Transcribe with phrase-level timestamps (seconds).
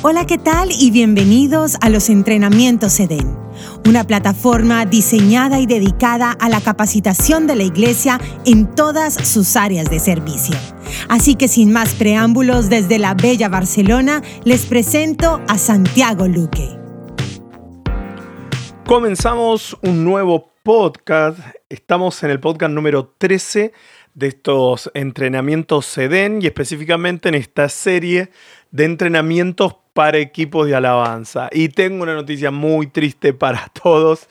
[0.00, 0.68] Hola, ¿qué tal?
[0.70, 3.36] Y bienvenidos a los entrenamientos EDEN,
[3.84, 9.90] una plataforma diseñada y dedicada a la capacitación de la iglesia en todas sus áreas
[9.90, 10.54] de servicio.
[11.08, 16.68] Así que sin más preámbulos, desde la bella Barcelona, les presento a Santiago Luque.
[18.86, 21.40] Comenzamos un nuevo podcast.
[21.68, 23.72] Estamos en el podcast número 13
[24.14, 28.30] de estos entrenamientos SEDEN y específicamente en esta serie
[28.70, 31.48] de entrenamientos para equipos de alabanza.
[31.52, 34.28] Y tengo una noticia muy triste para todos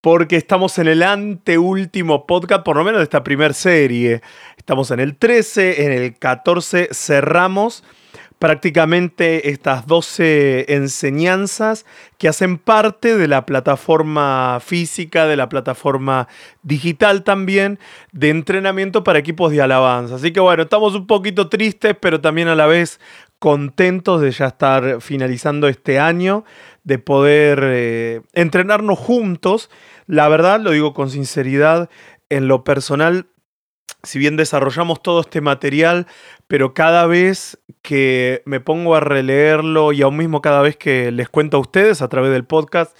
[0.00, 4.22] porque estamos en el anteúltimo podcast, por lo menos de esta primera serie.
[4.56, 7.82] Estamos en el 13, en el 14 cerramos
[8.38, 11.86] prácticamente estas 12 enseñanzas
[12.18, 16.28] que hacen parte de la plataforma física, de la plataforma
[16.62, 17.78] digital también,
[18.12, 20.16] de entrenamiento para equipos de alabanza.
[20.16, 23.00] Así que bueno, estamos un poquito tristes, pero también a la vez
[23.38, 26.44] contentos de ya estar finalizando este año,
[26.84, 29.70] de poder eh, entrenarnos juntos.
[30.06, 31.90] La verdad, lo digo con sinceridad,
[32.28, 33.26] en lo personal
[34.02, 36.06] si bien desarrollamos todo este material,
[36.46, 41.28] pero cada vez que me pongo a releerlo y aún mismo cada vez que les
[41.28, 42.96] cuento a ustedes a través del podcast,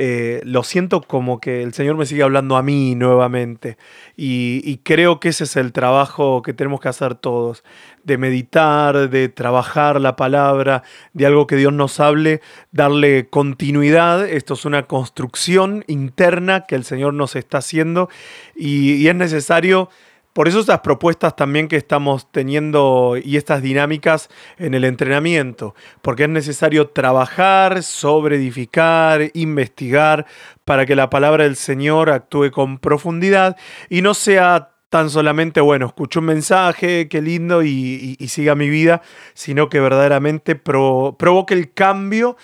[0.00, 3.76] eh, lo siento como que el Señor me sigue hablando a mí nuevamente.
[4.16, 7.64] Y, creo que ese es el trabajo que tenemos que hacer todos,
[8.08, 12.40] de meditar, de trabajar la palabra, de algo que Dios nos hable,
[12.72, 14.26] darle continuidad.
[14.26, 18.08] Esto es una construcción interna que el Señor nos está haciendo
[18.56, 19.90] y es necesario
[20.38, 26.22] por eso estas propuestas también que estamos teniendo y estas dinámicas en el entrenamiento, porque
[26.22, 30.26] es necesario trabajar, sobre edificar, investigar,
[30.64, 33.56] para que la palabra del Señor actúe con profundidad
[33.90, 39.02] y no sea tan solamente, bueno, escucho un mensaje, qué lindo y, siga mi vida,
[39.34, 42.36] sino que verdaderamente provoque el cambio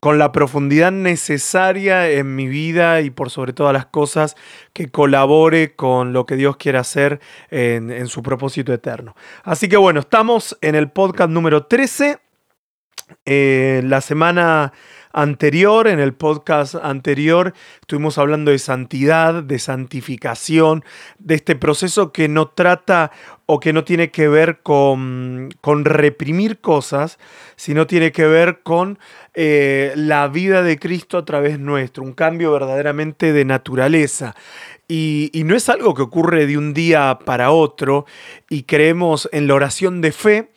[0.00, 4.36] con la profundidad necesaria en mi vida y por sobre todas las cosas
[4.72, 9.16] que colabore con lo que Dios quiere hacer en, su propósito eterno.
[9.42, 12.18] Así que bueno, estamos en el podcast número 13.
[13.24, 14.72] Eh, la semana
[15.20, 20.84] anterior, en el podcast anterior, estuvimos hablando de santidad, de santificación,
[21.18, 23.10] de este proceso que no trata
[23.46, 27.18] o que no tiene que ver con, con reprimir cosas,
[27.56, 29.00] sino tiene que ver con
[29.34, 34.36] eh, la vida de Cristo a través nuestro, un cambio verdaderamente de naturaleza.
[34.86, 38.06] Y, y, no es algo que ocurre de un día para otro
[38.48, 40.50] y creemos en la oración de fe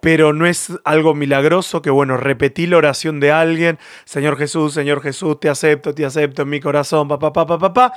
[0.00, 5.02] pero no es algo milagroso que, bueno, repetí la oración de alguien, Señor Jesús, Señor
[5.02, 7.92] Jesús, te acepto, te acepto en mi corazón, papá, papá, papá,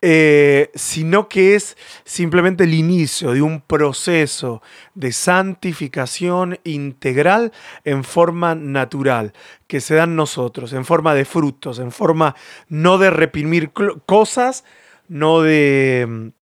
[0.00, 4.62] eh, sino que es simplemente el inicio de un proceso
[4.94, 7.52] de santificación integral
[7.84, 9.32] en forma natural,
[9.66, 12.36] que se da en nosotros, en forma de frutos, en forma
[12.68, 13.72] no de reprimir
[14.06, 14.64] cosas,
[15.08, 16.32] no de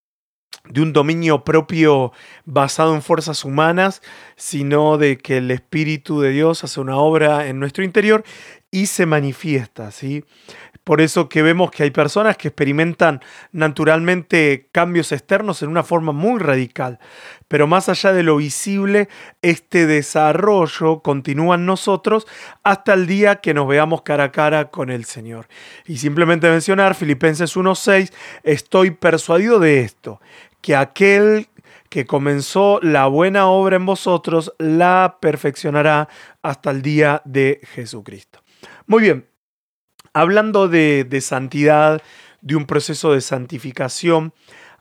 [0.69, 2.13] de un dominio propio
[2.45, 4.03] basado en fuerzas humanas,
[4.37, 8.25] sino de que el Espíritu de Dios hace una obra en nuestro interior
[8.71, 10.25] y se manifiesta, ¿sí?
[10.89, 13.21] Por eso que vemos que hay personas que experimentan
[13.53, 16.99] naturalmente cambios externos en una forma muy radical.
[17.47, 19.11] Pero más allá de lo visible,
[19.43, 22.27] este desarrollo continúa en nosotros
[22.63, 25.47] hasta el día que nos veamos cara a cara con el Señor.
[25.85, 28.11] Y simplemente mencionar Filipenses 1.6,
[28.43, 30.23] estoy persuadido de esto,
[30.63, 31.49] que aquel
[31.91, 36.09] que comenzó la buena obra en vosotros la perfeccionará
[36.41, 38.41] hasta el día de Jesucristo.
[38.87, 39.28] Muy bien,
[40.19, 42.03] hablando de, santidad,
[42.41, 44.33] de un proceso de santificación,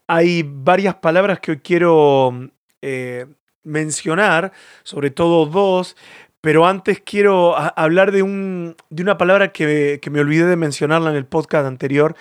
[0.07, 2.49] hay varias palabras que hoy quiero
[2.81, 3.27] eh,
[3.63, 4.51] mencionar,
[4.83, 5.95] sobre todo dos,
[6.41, 11.11] pero antes quiero hablar de, un, de una palabra que, que me olvidé de mencionarla
[11.11, 12.15] en el podcast anterior,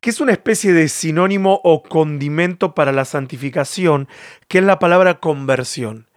[0.00, 4.08] que es una especie de sinónimo o condimento para la santificación,
[4.48, 6.08] que es la palabra conversión.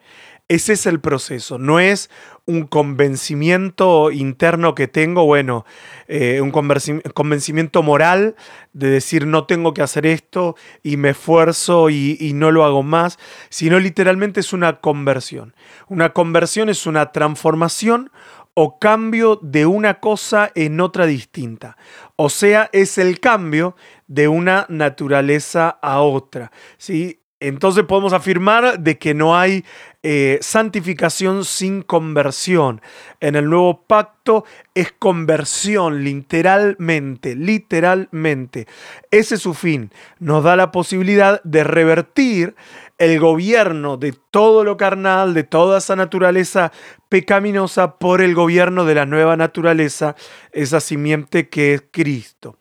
[0.48, 2.10] Ese es el proceso, no es
[2.46, 5.66] un convencimiento interno que tengo, bueno,
[6.08, 8.36] eh, un convencimiento moral
[8.74, 12.84] de decir no tengo que hacer esto y me esfuerzo y, y no lo hago
[12.84, 13.18] más,
[13.50, 15.56] sino literalmente es una conversión.
[15.88, 18.12] Una conversión es una transformación
[18.56, 21.78] o cambio de una cosa en otra distinta.
[22.16, 23.76] O sea, es el cambio
[24.08, 26.52] de una naturaleza a otra.
[26.78, 27.23] ¿sí?
[27.44, 29.66] Entonces podemos afirmar de que no hay
[30.02, 32.82] eh, santificación sin conversión.
[33.20, 38.66] En el nuevo pacto es conversión, literalmente, literalmente.
[39.12, 39.92] Ese es su fin.
[40.20, 42.56] Nos da la posibilidad de revertir
[42.98, 46.72] el gobierno de todo lo carnal, de toda esa naturaleza
[47.10, 50.16] pecaminosa, por el gobierno de la nueva naturaleza,
[50.54, 52.58] esa simiente que es Cristo.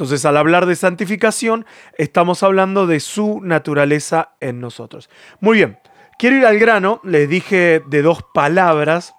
[0.00, 1.66] Entonces, al hablar de santificación,
[1.98, 5.10] estamos hablando de su naturaleza en nosotros.
[5.40, 5.78] Muy bien,
[6.18, 9.12] quiero ir al grano, les dije de dos palabras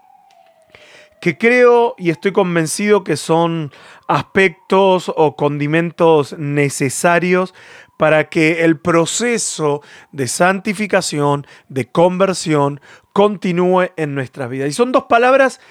[1.22, 3.72] que creo y estoy convencido que son
[4.08, 7.54] aspectos o condimentos necesarios
[8.00, 12.82] para que el proceso de santificación, de conversión,
[13.14, 14.66] continúe en nuestra vida.
[14.66, 15.62] Y son dos palabras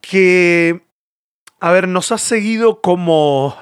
[0.00, 0.82] que,
[1.58, 3.56] a ver, nos ha seguido como,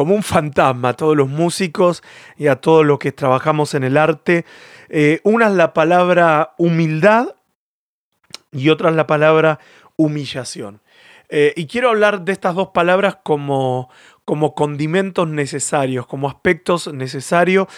[0.00, 2.02] como un fantasma a todos los músicos
[2.38, 4.46] y a todos los que trabajamos en el arte.
[4.88, 7.34] Eh, una es la palabra humildad
[8.50, 9.58] y otra es la palabra
[9.96, 10.80] humillación.
[11.28, 13.90] Eh, y quiero hablar de estas dos palabras como,
[14.24, 17.68] como condimentos necesarios, como aspectos necesarios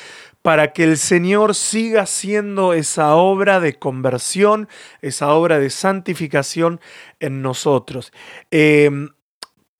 [0.42, 4.69] para que el Señor siga haciendo esa obra de conversión,
[5.00, 6.80] esa obra de santificación
[7.19, 8.12] en nosotros.
[8.52, 9.08] Em,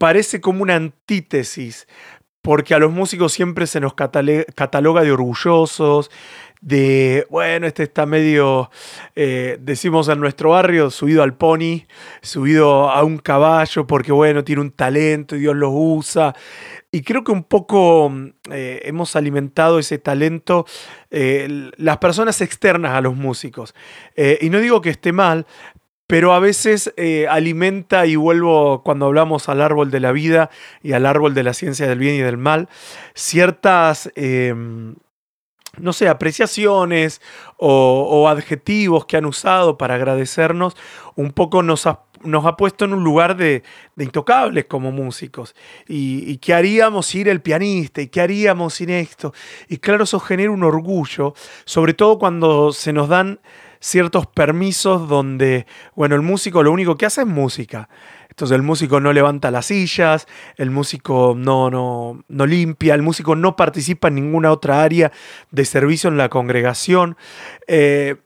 [0.03, 1.87] parece como una antítesis,
[2.43, 6.11] porque a los músicos siempre se nos cataloga de orgullosos,
[6.63, 8.71] de, bueno, este está medio,
[9.17, 11.87] eh, decimos en nuestro barrio, subido al pony,
[12.23, 16.35] subido a un caballo, porque bueno, tiene un talento y Dios lo usa.
[16.93, 18.13] Y creo que un poco
[18.51, 20.67] eh, hemos alimentado ese talento
[21.11, 23.75] eh, las personas externas a los músicos.
[24.17, 25.47] y no digo que esté mal,
[26.13, 26.93] pero a veces
[27.31, 30.51] alimenta, y vuelvo cuando hablamos al árbol de la vida
[30.83, 32.69] y al árbol de la ciencia del bien y del mal,
[33.15, 34.95] ciertas em,
[35.79, 37.23] no sé, apreciaciones
[37.57, 40.77] o, adjetivos que han usado para agradecernos,
[41.15, 43.63] un poco nos ha, nos ha puesto en un lugar de,
[43.97, 45.55] intocables como músicos.
[45.89, 49.33] Y, qué haríamos sin el pianista, y qué haríamos sin esto.
[49.67, 51.33] Y claro, eso genera un orgullo,
[51.65, 53.41] sobre todo cuando se nos dan
[53.83, 57.89] ciertos permisos donde, bueno, el músico lo único que hace es música.
[58.31, 60.27] Entonces el músico no levanta las sillas,
[60.57, 65.13] el músico no, no, no limpia, el músico no participa en ninguna otra área
[65.51, 67.17] de servicio en la congregación.
[67.67, 68.17] Eh,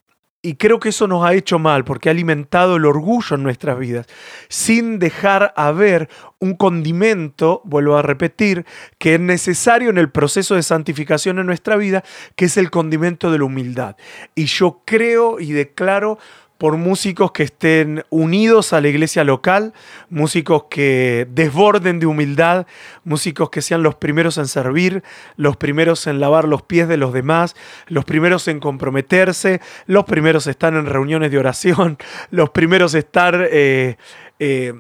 [0.47, 3.77] y creo que eso nos ha hecho mal porque ha alimentado el orgullo en nuestras
[3.81, 4.07] vidas,
[4.49, 6.09] sin dejar haber
[6.39, 8.65] un condimento, vuelvo a repetir,
[8.99, 12.05] que es necesario en el proceso de santificación en nuestra vida,
[12.37, 13.97] que es el condimento de la humildad.
[14.37, 16.17] Y yo creo y declaro
[16.59, 19.75] por músicos que estén unidos a la iglesia local,
[20.09, 22.67] músicos que desborden de humildad,
[23.05, 25.03] músicos que sean los primeros en servir,
[25.37, 27.57] los primeros en lavar los pies de los demás,
[27.87, 31.99] los primeros en comprometerse, los primeros estar en reuniones de oración,
[32.31, 33.49] los primeros estar...
[33.51, 33.97] Eh,
[34.39, 34.75] eh,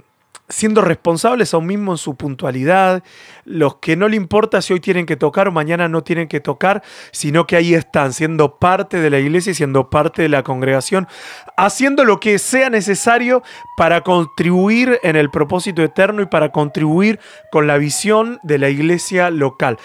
[0.49, 3.03] siendo responsables aún mismo en su puntualidad,
[3.45, 6.41] los que no le importa si hoy tienen que tocar o mañana no tienen que
[6.41, 10.43] tocar, sino que ahí están, siendo parte de la iglesia y siendo parte de la
[10.43, 11.09] congregación,
[11.57, 13.43] haciendo lo que sea necesario
[13.77, 17.19] para contribuir en el propósito eterno y para contribuir
[17.51, 19.79] con la visión de la iglesia local.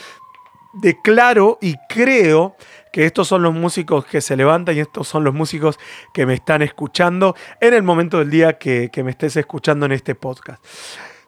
[0.74, 2.56] Declaro y creo
[2.92, 5.80] que estos son los músicos que se levantan y estos son los músicos
[6.14, 9.94] que me están escuchando en el momento del día que, que me estés escuchando en
[9.94, 10.64] este podcast.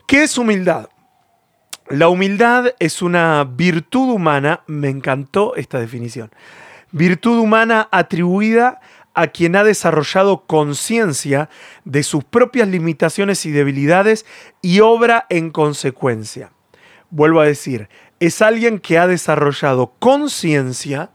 [0.08, 0.90] ¿Qué es humildad?
[1.90, 6.32] La humildad es una virtud humana, me encantó esta definición,
[6.92, 8.80] virtud humana atribuida
[9.14, 11.50] a quien ha desarrollado conciencia
[11.86, 14.26] de sus propias limitaciones y debilidades
[14.62, 16.52] y obra en consecuencia.
[17.10, 17.90] Vuelvo a decir,
[18.20, 21.12] es alguien que ha desarrollado conciencia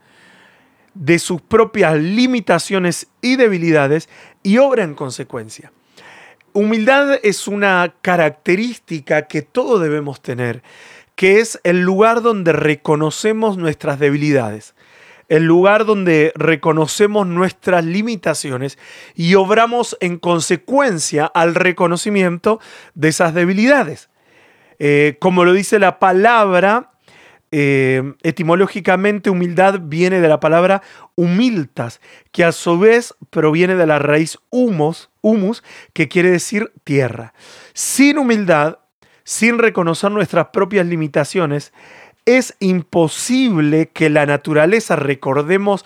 [0.98, 4.08] de sus propias limitaciones y debilidades
[4.42, 5.72] y obra en consecuencia.
[6.52, 10.62] Humildad es una característica que todos debemos tener,
[11.14, 14.74] que es el lugar donde reconocemos nuestras debilidades,
[15.28, 18.76] el lugar donde reconocemos nuestras limitaciones
[19.14, 22.58] y obramos en consecuencia al reconocimiento
[22.94, 24.08] de esas debilidades.
[24.80, 26.90] Eh, como lo dice la palabra,
[27.50, 30.82] eh, etimológicamente humildad viene de la palabra
[31.14, 32.00] humiltas,
[32.32, 37.32] que a su vez proviene de la raíz humus, humus, que quiere decir tierra.
[37.72, 38.78] Sin humildad,
[39.24, 41.72] sin reconocer nuestras propias limitaciones,
[42.24, 45.84] es imposible que la naturaleza, recordemos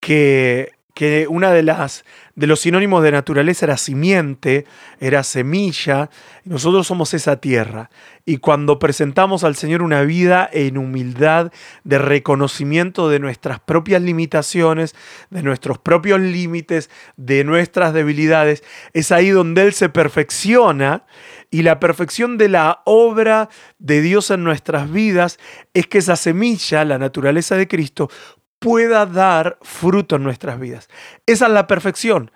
[0.00, 2.04] que, que una de las
[2.36, 4.64] de los sinónimos de naturaleza era simiente,
[4.98, 6.10] era semilla,
[6.44, 7.90] nosotros somos esa tierra.
[8.24, 11.52] Y cuando presentamos al Señor una vida en humildad,
[11.84, 14.96] de reconocimiento de nuestras propias limitaciones,
[15.30, 21.04] de nuestros propios límites, de nuestras debilidades, es ahí donde Él se perfecciona.
[21.50, 23.48] Y la perfección de la obra
[23.78, 25.38] de Dios en nuestras vidas
[25.72, 28.10] es que esa semilla, la naturaleza de Cristo,
[28.58, 30.88] pueda dar fruto en nuestras vidas.
[31.26, 32.30] Esa es la perfección.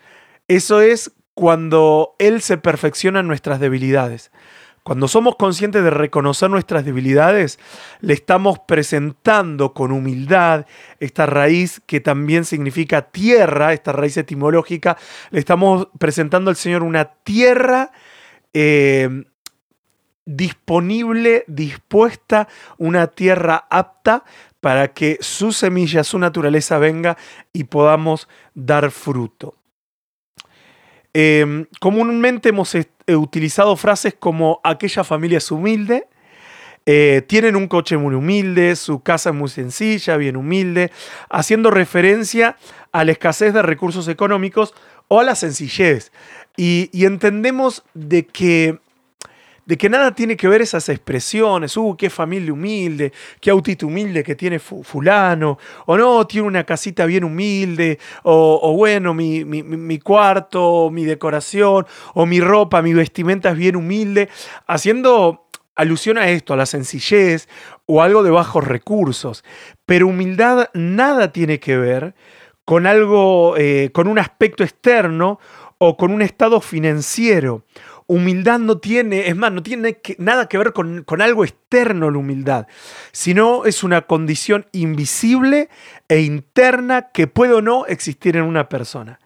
[0.46, 4.30] Eso es cuando Él se perfecciona en nuestras debilidades.
[4.88, 7.58] Cuando somos conscientes de reconocer nuestras debilidades,
[8.00, 10.64] le estamos presentando con humildad
[10.98, 14.96] esta raíz que también significa tierra, esta raíz etimológica,
[15.30, 17.92] le estamos presentando al Señor una tierra
[18.54, 19.24] eh,
[20.24, 22.48] disponible, dispuesta,
[22.78, 24.24] una tierra apta
[24.60, 27.16] para que su semilla, su naturaleza venga
[27.52, 29.54] y podamos dar fruto.
[31.14, 36.06] Em, comúnmente hemos utilizado frases como aquella familia es humilde,
[36.86, 40.90] eh, tienen un coche muy humilde, su casa es muy sencilla, bien humilde,
[41.28, 42.56] haciendo referencia
[42.92, 44.74] a la escasez de recursos económicos
[45.08, 46.12] o a la sencillez.
[46.60, 48.80] y entendemos de que
[49.68, 54.24] de que nada tiene que ver esas expresiones, uh, qué familia humilde, qué autito humilde
[54.24, 60.88] que tiene fulano, o no, tiene una casita bien humilde, o, bueno, mi, mi, cuarto,
[60.90, 64.30] mi decoración, o mi ropa, mi vestimenta es bien humilde,
[64.66, 67.46] haciendo alusión a esto, a la sencillez
[67.84, 69.44] o algo de bajos recursos.
[69.84, 72.14] Pero humildad nada tiene que ver
[72.64, 75.38] con algo, eh, con un aspecto externo
[75.76, 77.64] o con un estado financiero
[78.08, 82.66] humildad no tiene, es más, no tiene nada que ver con, algo externo la humildad,
[83.12, 85.68] sino es una condición invisible
[86.08, 89.20] e interna que puede o no existir en una persona.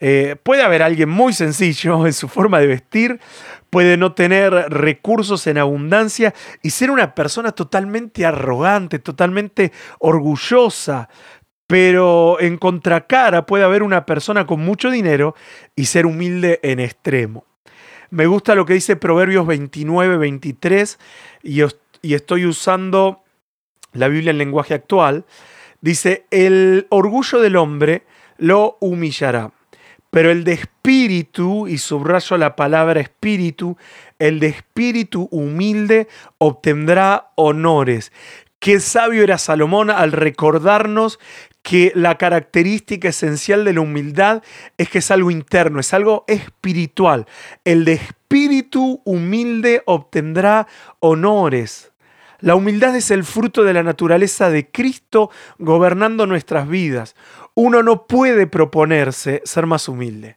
[0.00, 3.20] Eh, puede haber alguien muy sencillo en su forma de vestir,
[3.70, 11.08] puede no tener recursos en abundancia y ser una persona totalmente arrogante, totalmente orgullosa,
[11.66, 15.34] pero en contracara puede haber una persona con mucho dinero
[15.74, 17.45] y ser humilde en extremo.
[18.16, 20.98] Me gusta lo que dice Proverbios 29, 23,
[21.42, 21.60] y,
[22.00, 23.22] y estoy usando
[23.92, 25.26] la Biblia en lenguaje actual.
[25.82, 28.04] Dice, el orgullo del hombre
[28.38, 29.52] lo humillará,
[30.08, 33.76] pero el de espíritu, y subrayo la palabra espíritu,
[34.18, 36.08] el de espíritu humilde
[36.38, 38.12] obtendrá honores.
[38.60, 41.20] Qué sabio era Salomón al recordarnos
[41.66, 44.40] que la característica esencial de la humildad
[44.78, 47.26] es que es algo interno, es algo espiritual.
[47.64, 50.68] El de espíritu humilde obtendrá
[51.00, 51.90] honores.
[52.38, 57.16] La humildad es el fruto de la naturaleza de Cristo gobernando nuestras vidas.
[57.54, 60.36] Uno no puede proponerse ser más humilde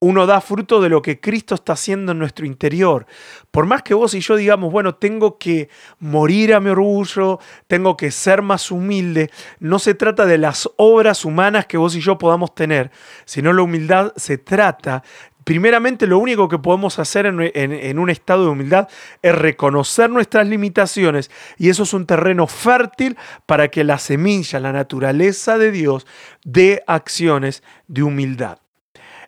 [0.00, 3.06] uno da fruto de lo que Cristo está haciendo en nuestro interior.
[3.50, 7.96] Por más que vos y yo digamos, bueno, tengo que morir a mi orgullo, tengo
[7.96, 12.16] que ser más humilde, no se trata de las obras humanas que vos y yo
[12.18, 12.90] podamos tener,
[13.26, 15.02] sino la humildad se trata
[15.44, 18.88] primeramente lo único que podemos hacer en, un estado de humildad
[19.22, 23.16] es reconocer nuestras limitaciones y eso es un terreno fértil
[23.46, 26.06] para que la semilla, la naturaleza de Dios,
[26.44, 28.58] dé acciones de humildad.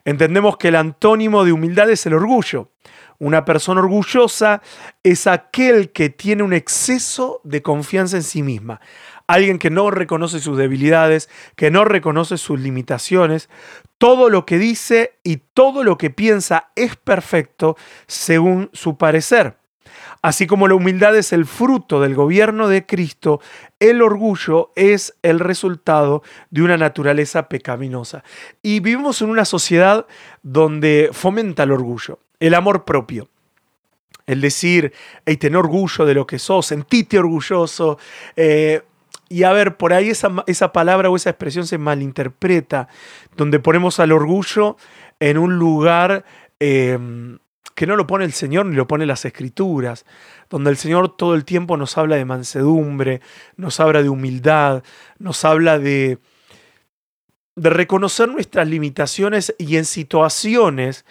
[0.05, 2.69] Entendemos que el antónimo de humildad es el orgullo.
[3.19, 4.61] Una persona orgullosa
[5.01, 8.81] es aquel que tiene un exceso de confianza en sí misma.
[9.27, 13.49] Alguien que no reconoce sus debilidades, que no reconoce sus limitaciones.
[13.97, 19.62] Todo lo que dice y todo lo que piensa es perfecto según su parecer.
[20.21, 23.41] Así como la humildad es el fruto del gobierno de Cristo,
[23.79, 28.23] el orgullo es el resultado de una naturaleza pecaminosa.
[28.61, 30.05] Y vivimos en una sociedad
[30.41, 33.27] donde fomenta el orgullo, el amor propio.
[34.25, 34.93] El decir,
[35.25, 37.97] hey, tener orgullo de lo que sos, sentite orgulloso.
[38.37, 38.81] Eh,
[39.27, 42.87] y a ver, por ahí esa, esa, palabra o esa expresión se malinterpreta,
[43.35, 44.77] donde ponemos al orgullo
[45.19, 46.23] en un lugar
[46.61, 46.97] eh,
[47.75, 50.05] que no lo pone el Señor ni lo pone las Escrituras,
[50.49, 53.21] donde el Señor todo el tiempo nos habla de mansedumbre,
[53.55, 54.83] nos habla de humildad,
[55.19, 56.19] nos habla de,
[57.55, 61.05] de reconocer nuestras limitaciones y en situaciones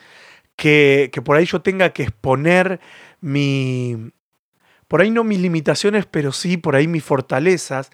[0.57, 2.81] que, que por ahí yo tenga que exponer
[3.21, 4.13] mi,
[4.89, 7.91] por ahí no mis limitaciones, pero sí por ahí mis fortalezas,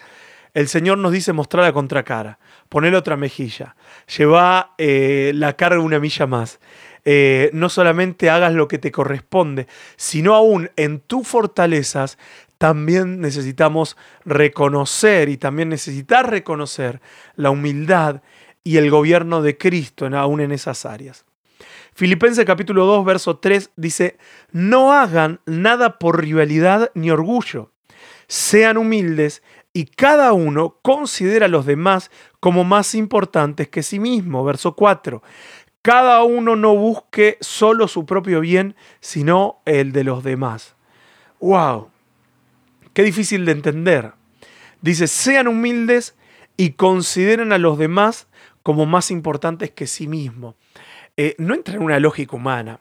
[0.54, 3.76] el Señor nos dice mostrar la contracara, poner otra mejilla,
[4.16, 6.58] lleva eh, la carga una milla más.
[7.04, 12.18] Eh, no solamente hagas lo que te corresponde, sino aún en tus fortalezas
[12.58, 17.00] también necesitamos reconocer y también necesitas reconocer
[17.36, 18.22] la humildad
[18.64, 21.24] y el gobierno de Cristo aún en esas áreas.
[21.94, 24.18] Filipenses capítulo 2, verso 3 dice,
[24.52, 27.72] no hagan nada por rivalidad ni orgullo,
[28.26, 34.44] sean humildes y cada uno considera a los demás como más importantes que sí mismo.
[34.44, 35.22] Verso 4.
[35.82, 40.74] Cada uno no busque solo su propio bien, sino el de los demás.
[41.40, 41.90] ¡Wow!
[42.92, 44.12] Qué difícil de entender.
[44.80, 46.16] Dice, sean humildes
[46.56, 48.26] y consideren a los demás
[48.62, 50.56] como más importantes que sí mismo.
[51.16, 52.80] Eh, no entra en una lógica humana.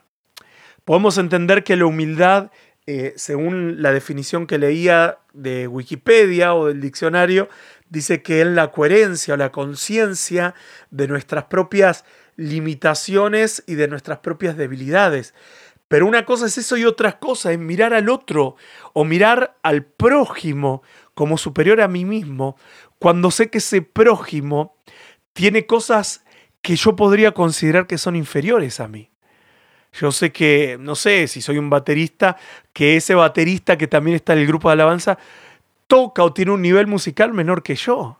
[0.85, 2.51] Podemos entender que la humildad,
[2.85, 7.49] eh, según la definición que leía de Wikipedia o del diccionario,
[7.89, 10.55] dice que es la coherencia o la conciencia
[10.89, 12.05] de nuestras propias
[12.37, 15.33] limitaciones y de nuestras propias debilidades.
[15.89, 18.55] Pero una cosa es eso y otra cosa es mirar al otro
[18.93, 22.57] o mirar al prójimo como superior a mí mismo
[22.99, 24.75] cuando sé que ese prójimo
[25.33, 26.23] tiene cosas
[26.61, 29.09] que yo podría considerar que son inferiores a mí.
[29.93, 32.37] Yo sé que, no sé, si soy un baterista,
[32.73, 35.17] que ese baterista que también está en el grupo de alabanza
[35.87, 38.19] toca o tiene un nivel musical menor que yo.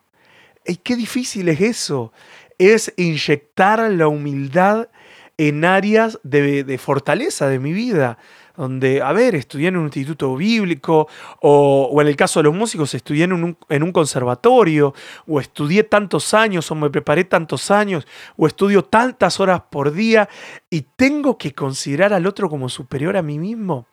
[0.66, 2.14] ¿Y qué difícil es eso?
[2.58, 4.90] Es inyectar la humildad
[5.38, 8.18] en áreas de, fortaleza de mi vida,
[8.56, 11.08] donde, a ver, estudié en un instituto bíblico,
[11.42, 14.96] o, en el caso de los músicos, estudié en un, en un, conservatorio,
[15.28, 20.28] o estudié tantos años, o me preparé tantos años, o estudio tantas horas por día,
[20.72, 23.86] y tengo que considerar al otro como superior a mí mismo.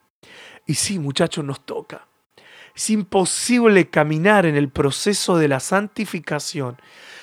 [0.67, 2.09] Y sí, muchachos, nos toca.
[2.75, 6.77] Es imposible caminar en el proceso de la santificación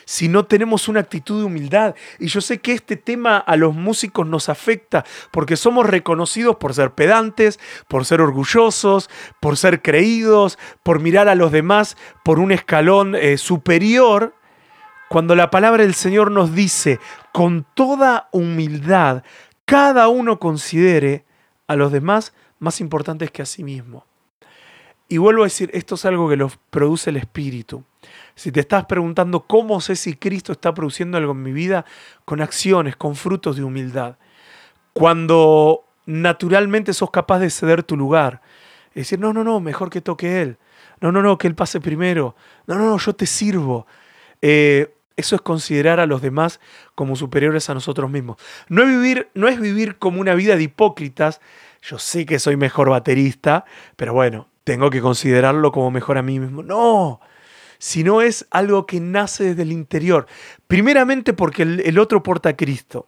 [0.05, 1.95] si no tenemos una actitud de humildad.
[2.19, 6.73] Y yo sé que este tema a los músicos nos afecta porque somos reconocidos por
[6.73, 12.51] ser pedantes, por ser orgullosos, por ser creídos, por mirar a los demás por un
[12.51, 14.35] escalón eh, superior.
[15.09, 16.99] Cuando la palabra del Señor nos dice,
[17.33, 19.23] con toda humildad,
[19.65, 21.25] cada uno considere
[21.67, 24.10] a los demás más importantes que a sí mismo.
[25.11, 27.83] Y vuelvo a decir, esto es algo que lo produce el Espíritu.
[28.33, 31.83] Si te estás preguntando cómo sé si Cristo está produciendo algo en mi vida,
[32.23, 34.15] con acciones, con frutos de humildad.
[34.93, 38.41] Cuando naturalmente sos capaz de ceder tu lugar.
[38.91, 40.57] Es decir, no, no, no, mejor que toque Él.
[41.01, 42.37] No, no, no, que Él pase primero.
[42.65, 43.87] No, no, no, yo te sirvo.
[44.41, 46.61] Eh, eso es considerar a los demás
[46.95, 48.37] como superiores a nosotros mismos.
[48.69, 51.41] No es, vivir, no es vivir como una vida de hipócritas.
[51.81, 53.65] Yo sé que soy mejor baterista,
[53.97, 56.63] pero bueno, tengo que considerarlo como mejor a mí mismo.
[56.63, 57.19] No,
[57.81, 60.27] sino es algo que nace desde el interior.
[60.67, 63.07] Primeramente porque el, otro porta a Cristo.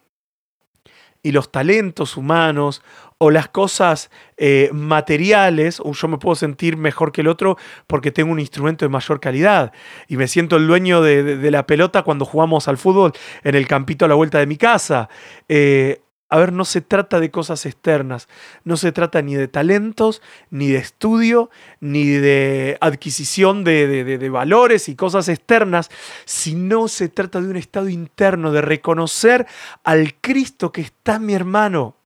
[1.21, 2.81] Y los talentos humanos
[3.17, 7.55] o las cosas eh, materiales, o yo me puedo sentir mejor que el otro
[7.87, 9.71] porque tengo un instrumento de mayor calidad
[10.09, 13.13] y me siento el dueño de, la pelota cuando jugamos al fútbol
[13.43, 15.07] en el campito a la vuelta de mi casa.
[15.47, 16.02] Eh,
[16.33, 18.27] a ver, no se trata de cosas externas,
[18.63, 24.95] no se trata ni de talentos, ni de estudio, ni de adquisición de, valores y
[24.95, 25.91] cosas externas,
[26.25, 29.45] sino se trata de un estado interno, de reconocer
[29.83, 31.97] al Cristo que está mi hermano.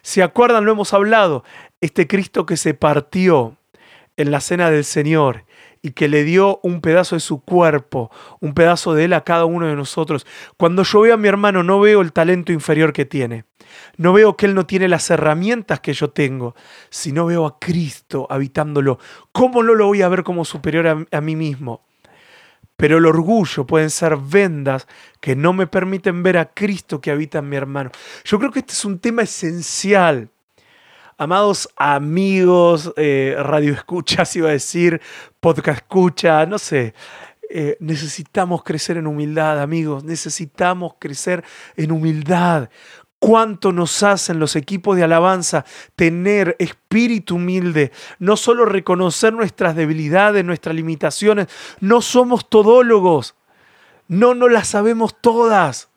[0.00, 0.64] ¿Se acuerdan?
[0.64, 1.44] Lo hemos hablado.
[1.82, 3.58] Este Cristo que se partió
[4.16, 5.44] en la cena del Señor
[5.82, 8.10] y que le dio un pedazo de su cuerpo,
[8.40, 10.26] un pedazo de él a cada uno de nosotros.
[10.56, 13.44] Cuando yo veo a mi hermano no veo el talento inferior que tiene,
[13.96, 16.54] no veo que él no tiene las herramientas que yo tengo,
[16.90, 18.98] sino veo a Cristo habitándolo.
[19.32, 21.84] ¿Cómo no lo voy a ver como superior a, a mí mismo?
[22.76, 24.86] Pero el orgullo pueden ser vendas
[25.20, 27.90] que no me permiten ver a Cristo que habita en mi hermano.
[28.24, 30.30] Yo creo que este es un tema esencial
[31.18, 35.00] Amados amigos, eh, radio escuchas, iba a decir,
[35.40, 36.92] podcast escucha, no sé.
[37.48, 40.04] Eh, necesitamos crecer en humildad, amigos.
[40.04, 41.42] Necesitamos crecer
[41.74, 42.68] en humildad.
[43.18, 50.44] Cuánto nos hacen los equipos de alabanza tener espíritu humilde, no solo reconocer nuestras debilidades,
[50.44, 51.46] nuestras limitaciones,
[51.80, 53.36] no somos todólogos,
[54.06, 55.88] no nos las sabemos todas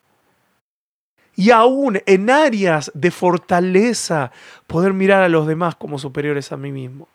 [1.40, 4.30] y aún en áreas de fortaleza
[4.66, 7.08] poder mirar a los demás como superiores a mí mismo.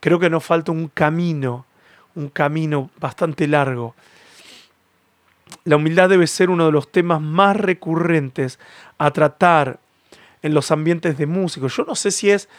[0.00, 1.64] Creo que nos falta un camino,
[2.14, 3.94] un camino bastante largo.
[5.64, 8.58] La humildad debe ser uno de los temas más recurrentes
[8.98, 9.78] a tratar
[10.42, 11.74] en los ambientes de músicos.
[11.74, 12.50] Yo no sé si es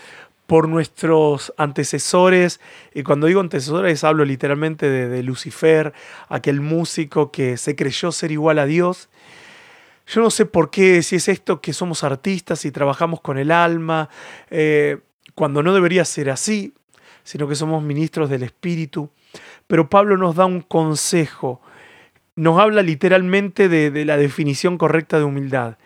[0.47, 2.59] por nuestros antecesores,
[2.95, 5.93] y cuando digo antecesores hablo literalmente de, de Lucifer,
[6.29, 9.07] aquel músico que se creyó ser igual a Dios
[10.07, 13.51] yo no sé por qué, si es esto que somos artistas y trabajamos con el
[13.51, 14.09] alma,
[14.49, 14.99] eh,
[15.33, 16.73] cuando no debería ser así,
[17.23, 19.09] sino que somos ministros del Espíritu.
[19.67, 21.61] Pero Pablo nos da un consejo,
[22.35, 25.77] nos habla literalmente de, la definición correcta de humildad,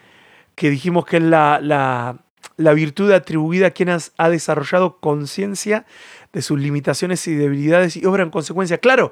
[0.56, 5.86] que dijimos que es la, la, virtud atribuida a quien ha desarrollado conciencia
[6.34, 8.80] de sus limitaciones y debilidades y obra en consecuencia.
[8.80, 9.12] Claro,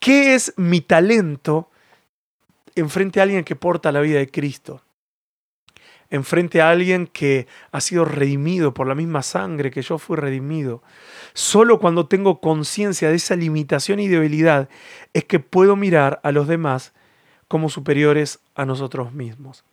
[0.00, 1.70] ¿qué es mi talento?
[2.78, 4.82] Enfrente a alguien que porta la vida de Cristo.
[6.10, 10.82] enfrente a alguien que ha sido redimido por la misma sangre que yo fui redimido.
[11.34, 14.70] Solo cuando tengo conciencia de esa limitación y debilidad
[15.12, 16.94] es que puedo mirar a los demás
[17.46, 19.64] como superiores a nosotros mismos.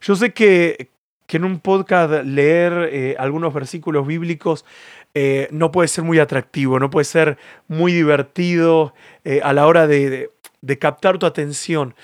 [0.00, 0.90] Yo sé que,
[1.28, 4.66] en un podcast leer eh, algunos versículos bíblicos
[5.14, 8.92] eh, no puede ser muy atractivo, no puede ser muy divertido
[9.24, 10.30] eh, a la hora de
[10.78, 11.94] captar tu atención.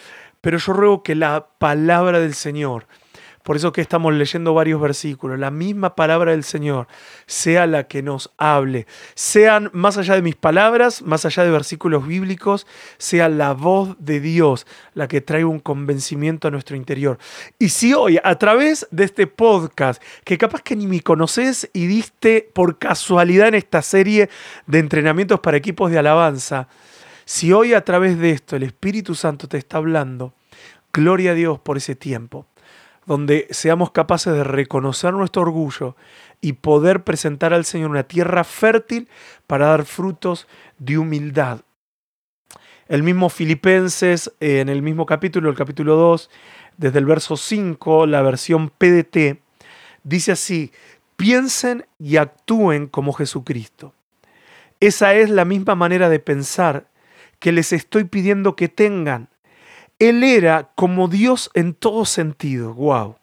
[0.40, 2.86] Pero yo ruego que la palabra del Señor,
[3.48, 5.38] por eso que estamos leyendo varios versículos.
[5.38, 6.86] La misma palabra del Señor
[7.24, 8.86] sea la que nos hable.
[9.14, 12.66] Sean más allá de mis palabras, más allá de versículos bíblicos,
[12.98, 17.16] sea la voz de Dios la que trae un convencimiento a nuestro interior.
[17.58, 21.86] Y si hoy, a través de este podcast, que capaz que ni me conoces y
[21.86, 24.28] diste por casualidad en esta serie
[24.66, 26.68] de entrenamientos para equipos de alabanza,
[27.28, 30.32] si hoy a través de esto el Espíritu Santo te está hablando,
[30.94, 32.46] gloria a Dios por ese tiempo
[33.04, 35.94] donde seamos capaces de reconocer nuestro orgullo
[36.40, 39.10] y poder presentar al Señor una tierra fértil
[39.46, 41.60] para dar frutos de humildad.
[42.86, 46.30] El mismo Filipenses, eh, en el mismo capítulo, el capítulo 2,
[46.78, 49.42] desde el verso 5, la versión PDT,
[50.02, 50.72] dice así,
[51.18, 53.92] piensen y actúen como Jesucristo.
[54.80, 56.86] Esa es la misma manera de pensar
[57.38, 59.28] que les estoy pidiendo que tengan
[59.98, 63.16] él era como Dios en todo sentido, wow.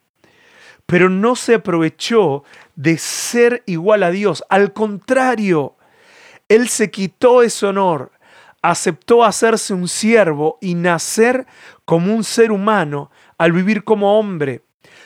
[0.86, 2.44] Pero no se aprovechó
[2.76, 4.44] de ser igual a Dios.
[4.50, 5.78] Al contrario,
[6.50, 8.12] Él se quitó ese honor,
[8.62, 11.48] aceptó hacerse un siervo y nacer
[11.86, 14.62] como un ser humano al vivir como hombre.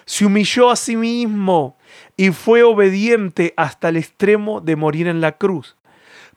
[0.06, 1.78] Se humilló a sí mismo
[2.18, 5.78] y fue obediente hasta el extremo de morir en la cruz.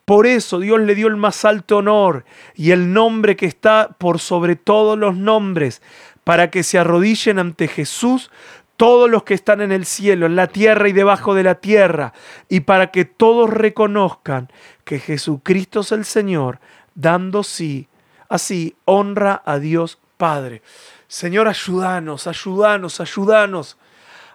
[0.04, 4.18] Por eso Dios le dio el más alto honor y el nombre que está por
[4.18, 5.80] sobre todos los nombres,
[6.24, 8.30] para que se arrodillen ante Jesús
[8.76, 12.12] todos los que están en el cielo, en la tierra y debajo de la tierra,
[12.48, 14.50] y para que todos reconozcan
[14.84, 16.58] que Jesucristo es el Señor,
[16.94, 17.88] dando sí,
[18.28, 20.62] así honra a Dios Padre.
[21.06, 23.76] Señor, ayúdanos, ayúdanos, ayúdanos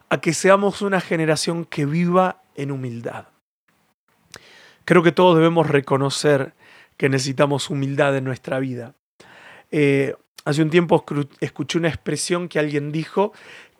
[0.10, 3.26] a que seamos una generación que viva en humildad.
[4.88, 6.54] Creo que todos debemos reconocer
[6.96, 8.94] que necesitamos humildad en nuestra vida.
[9.70, 11.04] Eh, hace un tiempo
[11.42, 13.34] escuché una expresión que alguien dijo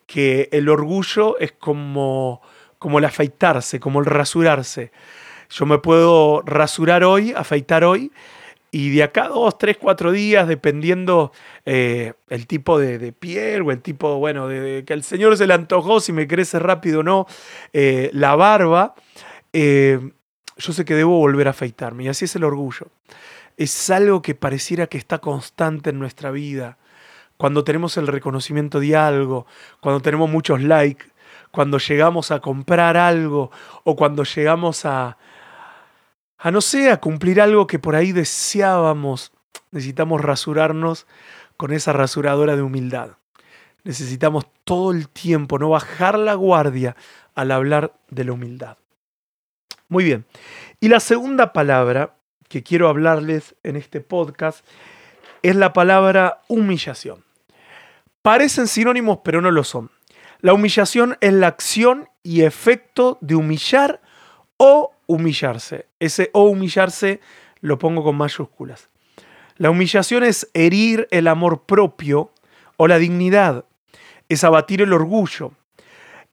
[0.06, 2.42] que el orgullo es como,
[2.78, 4.92] como el afeitarse, como el rasurarse.
[5.50, 8.12] Yo me puedo rasurar hoy, afeitar hoy,
[8.70, 11.32] y de acá dos, tres, cuatro días, dependiendo
[11.66, 15.54] eh, el tipo de, piel o el tipo, bueno, de, que el Señor se le
[15.54, 17.28] antojó, si me crece rápido o no,
[17.72, 18.94] eh, la barba,
[20.58, 22.06] yo sé que debo volver a afeitarme.
[22.06, 22.88] Y así es el orgullo.
[23.56, 26.78] Es algo que pareciera que está constante en nuestra vida.
[27.38, 29.46] Cuando tenemos el reconocimiento de algo,
[29.80, 31.06] cuando tenemos muchos likes,
[31.52, 33.52] cuando llegamos a comprar algo
[33.84, 35.18] o cuando llegamos a,
[36.38, 39.32] a no sé, a cumplir algo que por ahí deseábamos,
[39.72, 41.08] necesitamos rasurarnos
[41.56, 43.12] con esa rasuradora de humildad.
[43.84, 46.96] Necesitamos todo el tiempo no bajar la guardia
[47.36, 48.78] al hablar de la humildad.
[49.90, 50.26] Muy bien.
[50.80, 52.16] Y la segunda palabra
[52.50, 54.66] que quiero hablarles en este podcast
[55.44, 57.24] es la palabra humillación.
[58.22, 59.92] Parecen sinónimos, pero no lo son.
[60.42, 64.02] La humillación es la acción y efecto de humillar
[64.58, 65.88] o humillarse.
[66.00, 67.22] Ese o humillarse
[67.62, 68.90] lo pongo con mayúsculas.
[69.56, 72.32] La humillación es herir el amor propio
[72.76, 73.66] o la dignidad,
[74.30, 75.54] es abatir el orgullo,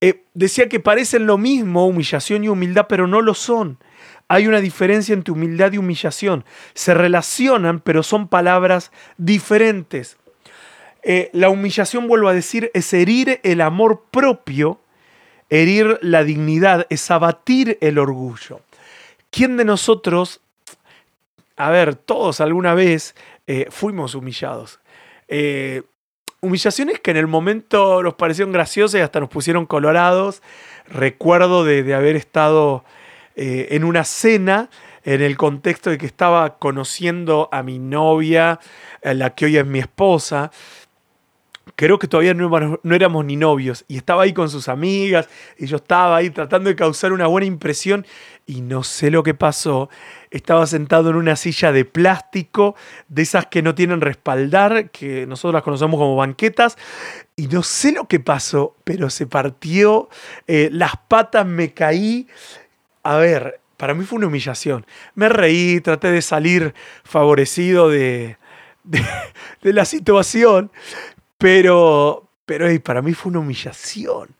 [0.01, 3.79] eh, decía que parecen lo mismo humillación y humildad, pero no lo son.
[4.29, 6.45] Hay una diferencia entre humildad y humillación.
[6.75, 10.17] Se relacionan, pero son palabras diferentes.
[11.03, 14.81] Eh, la humillación, vuelvo a decir, es herir el amor propio,
[15.51, 18.61] herir la dignidad, es abatir el orgullo.
[19.31, 20.41] ¿Quién de nosotros,
[21.57, 23.15] a ver, todos alguna vez
[23.47, 24.81] eh, fuimos humillados?
[26.45, 30.43] Humillaciones que en el momento nos parecieron graciosas y hasta nos pusieron colorados.
[30.87, 32.85] Recuerdo de, haber estado
[33.35, 34.69] eh, en una cena
[35.05, 38.59] en el contexto de que estaba conociendo a mi novia,
[39.03, 40.51] la que hoy es mi esposa.
[41.77, 45.29] Creo que todavía no, no éramos ni novios y estaba ahí con sus amigas
[45.59, 48.07] y yo estaba ahí tratando de causar una buena impresión
[48.47, 49.89] y no sé lo que pasó.
[50.31, 52.75] Estaba sentado en una silla de plástico,
[53.09, 56.77] de esas que no tienen respaldar, que nosotros las conocemos como banquetas,
[57.37, 60.09] y no sé lo que pasó, pero se partió,
[60.47, 62.29] eh, las patas me caí.
[63.03, 64.87] A ver, para mí fue una humillación.
[65.15, 68.37] Me reí, traté de salir favorecido de,
[68.85, 70.71] de, la situación,
[71.39, 74.37] pero, pero para mí fue una humillación.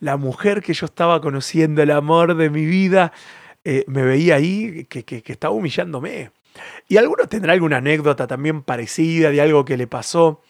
[0.00, 3.12] la mujer que yo estaba conociendo, el amor de mi vida,
[3.64, 6.30] eh, me veía ahí que, que, estaba humillándome.
[6.88, 10.42] Y algunos tendrán alguna anécdota también parecida de algo que le pasó,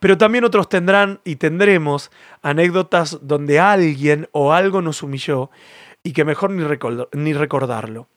[0.00, 2.10] pero también otros tendrán y tendremos
[2.42, 5.50] anécdotas donde alguien o algo nos humilló
[6.02, 6.64] y que mejor ni,
[7.12, 8.08] ni recordarlo.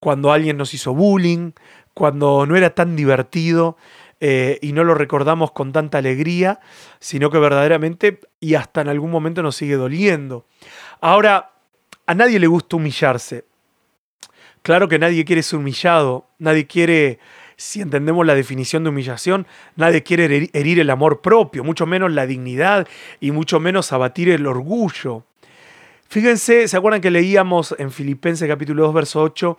[0.00, 1.52] Cuando alguien nos hizo bullying,
[1.94, 3.76] cuando no era tan divertido
[4.20, 6.60] eh, y no lo recordamos con tanta alegría,
[6.98, 10.46] sino que verdaderamente y hasta en algún momento nos sigue doliendo.
[11.00, 11.52] Ahora,
[12.06, 13.44] a nadie le gusta humillarse.
[14.68, 17.20] Claro que nadie quiere ser humillado, nadie quiere,
[17.56, 22.26] si entendemos la definición de humillación, nadie quiere herir el amor propio, mucho menos la
[22.26, 22.86] dignidad
[23.18, 25.24] y mucho menos abatir el orgullo.
[26.10, 29.56] Fíjense, ¿se acuerdan que leíamos en Filipenses capítulo 2, verso 8,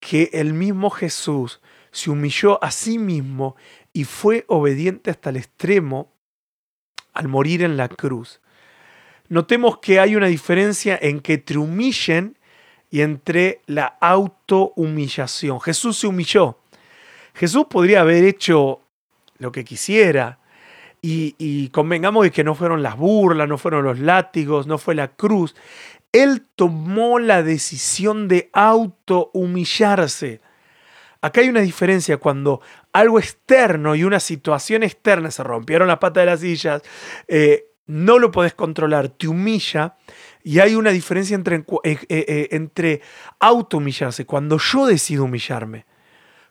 [0.00, 1.60] que el mismo Jesús
[1.92, 3.54] se humilló a sí mismo
[3.92, 6.12] y fue obediente hasta el extremo
[7.12, 8.40] al morir en la cruz.
[9.28, 12.36] Notemos que hay una diferencia en que te humillen
[12.90, 15.60] y entre la autohumillación.
[15.60, 16.58] Jesús se humilló.
[17.34, 18.80] Jesús podría haber hecho
[19.38, 20.38] lo que quisiera.
[21.02, 24.94] Y, y, convengamos de que no fueron las burlas, no fueron los látigos, no fue
[24.94, 25.54] la cruz.
[26.12, 30.42] Él tomó la decisión de autohumillarse.
[31.22, 32.60] Acá hay una diferencia cuando
[32.92, 36.82] algo externo y una situación externa, se rompieron las patas de las sillas,
[37.28, 39.96] eh, no lo podés controlar, te humilla,
[40.42, 43.00] y hay una diferencia entre, eh, eh, entre
[43.38, 45.86] auto-humillarse, cuando yo decido humillarme,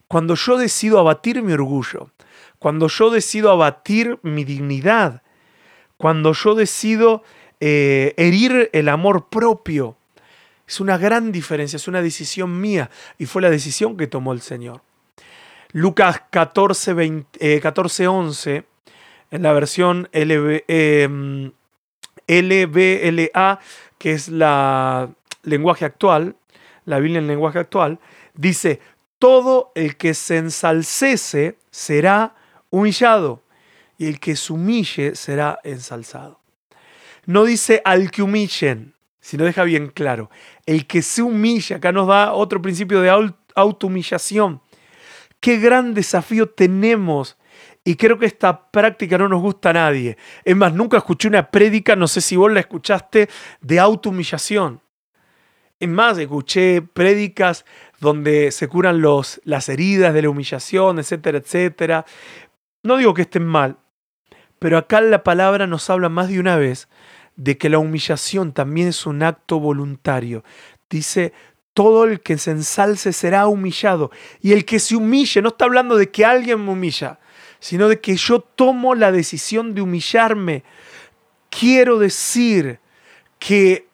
[0.08, 2.12] cuando yo decido abatir mi orgullo,
[2.58, 5.21] cuando yo decido abatir mi dignidad,
[5.97, 7.23] cuando yo decido
[7.62, 9.97] herir el amor propio.
[10.65, 14.41] Es una gran diferencia, es una decisión mía y fue la decisión que tomó el
[14.41, 14.82] Señor.
[15.71, 16.93] Lucas 14,
[18.08, 18.63] 11, eh,
[19.30, 21.52] en la versión em,
[22.30, 23.60] LBLA,
[23.98, 25.10] que es la
[25.44, 26.36] lenguaje actual,
[26.86, 28.00] la Biblia en lenguaje actual,
[28.36, 28.80] dice,
[29.18, 32.36] todo el que se ensalcece será
[32.70, 33.42] humillado
[33.98, 36.39] y el que se humille será ensalzado.
[37.26, 40.30] No dice al que humillen, sino deja bien claro,
[40.65, 44.62] el que se humilla, acá nos da otro principio de autohumillación.
[45.39, 47.38] Qué gran desafío tenemos.
[47.89, 50.15] Y creo que esta práctica no nos gusta a nadie.
[50.45, 53.28] Es más, nunca escuché una prédica, no sé si vos la escuchaste,
[53.62, 54.80] de autohumillación.
[55.80, 57.65] Es más, escuché prédicas
[57.99, 62.06] donde se curan los, las heridas de la humillación, etcétera, etcétera.
[62.84, 63.78] No digo que estén mal,
[64.60, 66.89] pero acá la palabra nos habla más de una vez
[67.38, 70.43] de que la humillación también es un acto voluntario.
[70.91, 71.34] Dice,
[71.73, 74.12] todo el que se ensalce será humillado.
[74.41, 77.17] Y el que se humille, no está hablando de que alguien me humilla,
[77.60, 80.63] sino de que yo tomo la decisión de humillarme.
[81.50, 82.80] Quiero decir
[83.38, 83.88] que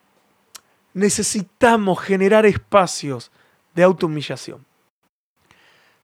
[0.94, 3.32] necesitamos generar espacios
[3.74, 4.66] de autohumillación.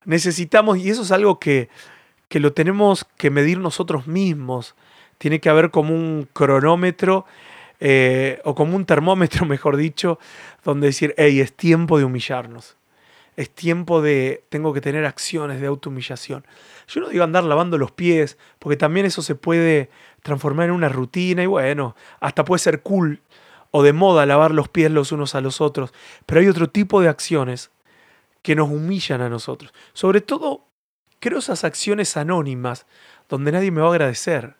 [0.04, 1.68] Necesitamos, y eso es algo que,
[2.28, 4.74] que lo tenemos que medir nosotros mismos.
[5.18, 7.24] Tiene que haber como un cronómetro
[7.78, 10.18] eh, o como un termómetro, mejor dicho,
[10.64, 12.76] donde decir, hey, es tiempo de humillarnos.
[13.36, 16.44] Es tiempo de, tengo que tener acciones de autohumillación.
[16.88, 19.90] Yo no digo andar lavando los pies, porque también eso se puede
[20.22, 23.20] transformar en una rutina y bueno, hasta puede ser cool
[23.70, 25.92] o de moda lavar los pies los unos a los otros.
[26.26, 27.70] Pero hay otro tipo de acciones
[28.42, 29.72] que nos humillan a nosotros.
[29.94, 30.66] Sobre todo,
[31.20, 32.86] creo esas acciones anónimas
[33.28, 34.56] donde nadie me va a agradecer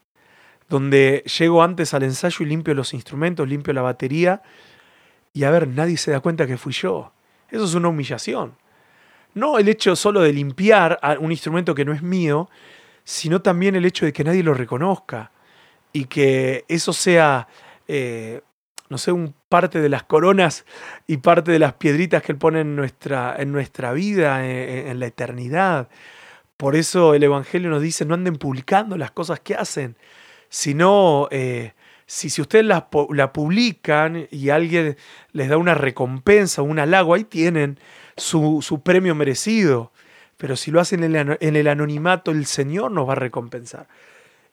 [0.72, 4.42] donde llego antes al ensayo y limpio los instrumentos, limpio la batería,
[5.34, 7.12] y a ver, nadie se da cuenta que fui yo.
[7.50, 8.54] Eso es una humillación.
[9.34, 12.50] No el hecho solo de limpiar un instrumento que no es mío,
[13.04, 15.32] sino también el hecho de que nadie lo reconozca
[15.92, 17.48] y que eso sea,
[17.88, 18.40] eh,
[18.88, 20.64] no sé, un parte de las coronas
[21.06, 25.06] y parte de las piedritas que Él pone en nuestra, en nuestra vida, en, la
[25.06, 25.88] eternidad.
[26.56, 29.96] Por eso el Evangelio nos dice, no anden publicando las cosas que hacen,
[30.48, 31.72] sino eh,
[32.06, 32.88] si, si ustedes la,
[33.32, 34.96] publican y alguien
[35.32, 37.78] les da una recompensa, un halago, ahí tienen
[38.16, 39.92] su, premio merecido.
[40.36, 43.88] Pero si lo hacen en el, anonimato, el Señor nos va a recompensar.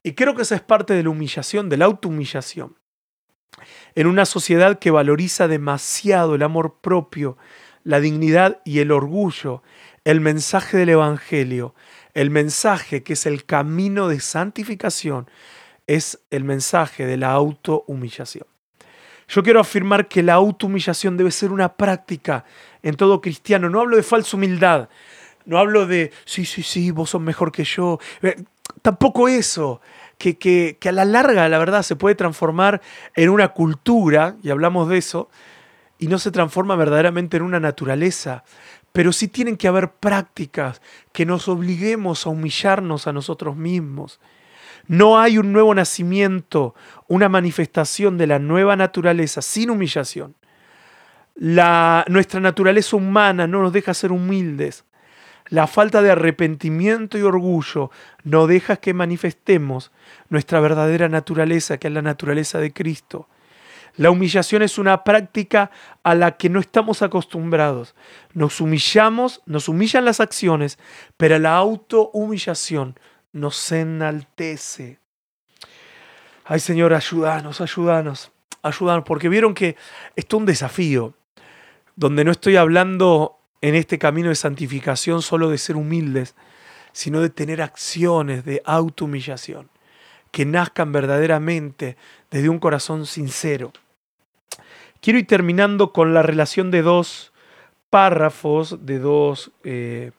[0.03, 2.75] Y creo que esa es parte de la humillación, de la autohumillación.
[3.95, 7.37] En una sociedad que valoriza demasiado el amor propio,
[7.83, 9.63] la dignidad y el orgullo,
[10.03, 11.73] el mensaje del Evangelio,
[12.13, 15.29] el mensaje que es el camino de santificación,
[15.87, 18.45] es el mensaje de la autohumillación.
[19.29, 22.45] Yo quiero afirmar que la autohumillación debe ser una práctica
[22.81, 23.69] en todo cristiano.
[23.69, 24.89] No hablo de falsa humildad,
[25.45, 27.99] no hablo de, sí, sí, sí, vos sos mejor que yo.
[28.23, 28.43] Eh,
[28.81, 29.81] tampoco eso.
[30.17, 32.81] que, que, que, a la larga, la verdad, se puede transformar
[33.15, 35.29] en una cultura, y hablamos de eso,
[35.97, 38.43] y no se transforma verdaderamente en una naturaleza.
[38.91, 40.81] Pero sí tienen que haber prácticas
[41.13, 44.19] que nos obliguemos a humillarnos a nosotros mismos.
[44.89, 46.73] No hay un nuevo nacimiento,
[47.08, 50.36] una manifestación de la nueva naturaleza sin humillación.
[51.36, 54.86] La, nuestra naturaleza humana no nos deja ser humildes.
[55.49, 57.91] La falta de arrepentimiento y orgullo
[58.23, 59.91] no deja que manifestemos
[60.30, 63.28] nuestra verdadera naturaleza, que es la naturaleza de Cristo.
[63.95, 65.69] La humillación es una práctica
[66.02, 67.93] a la que no estamos acostumbrados.
[68.34, 70.80] Nos humillamos, nos humillan las acciones,
[71.15, 72.95] pero la autohumillación
[73.31, 74.99] nos enaltece.
[76.45, 78.31] Ay Señor, ayúdanos, ayúdanos,
[78.63, 79.75] ayúdanos, porque vieron que
[80.15, 81.13] esto es un desafío,
[81.95, 86.35] donde no estoy hablando en este camino de santificación solo de ser humildes,
[86.91, 89.69] sino de tener acciones de autohumillación
[90.31, 91.97] que nazcan verdaderamente
[92.29, 93.73] desde un corazón sincero.
[95.01, 97.31] Quiero ir terminando con la relación de dos
[97.89, 100.11] párrafos, de dos eh,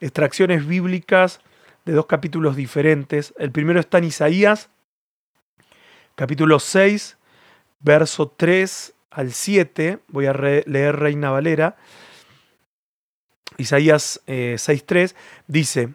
[0.00, 1.40] extracciones bíblicas,
[1.90, 3.34] de dos capítulos diferentes.
[3.36, 4.70] El primero está en Isaías,
[6.14, 7.18] capítulo 6,
[7.80, 9.98] verso 3 al 7.
[10.06, 11.76] Voy a leer Reina Valera.
[13.56, 15.14] Isaías 6.3 eh,
[15.48, 15.94] dice,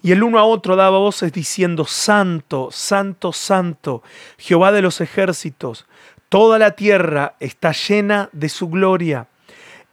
[0.00, 4.04] y el uno a otro daba voces diciendo, Santo, Santo, Santo,
[4.38, 5.86] Jehová de los ejércitos,
[6.28, 9.26] toda la tierra está llena de su gloria.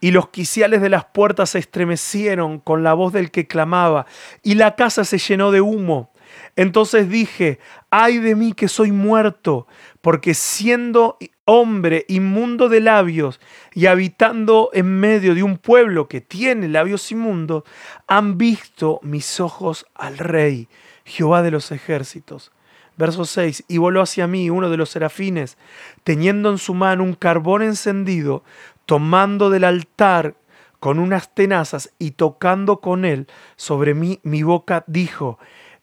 [0.01, 4.05] Y los quiciales de las puertas se estremecieron con la voz del que clamaba,
[4.43, 6.11] y la casa se llenó de humo.
[6.55, 7.59] Entonces dije,
[7.89, 9.67] ay de mí que soy muerto,
[10.01, 13.39] porque siendo hombre inmundo de labios
[13.73, 17.63] y habitando en medio de un pueblo que tiene labios inmundos,
[18.07, 20.67] han visto mis ojos al Rey,
[21.05, 22.51] Jehová de los ejércitos.
[22.97, 25.57] Verso 6, y voló hacia mí uno de los serafines,
[26.03, 28.43] teniendo en su mano un carbón encendido,
[28.89, 30.33] tomando del altar
[30.79, 35.37] con unas tenazas y tocando con él sobre mí mi boca, dijo,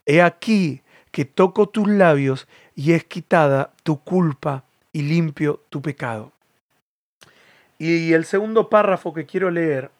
[0.07, 6.33] He aquí que toco tus labios y es quitada tu culpa y limpio tu pecado.
[7.79, 9.93] Y el segundo párrafo que quiero leer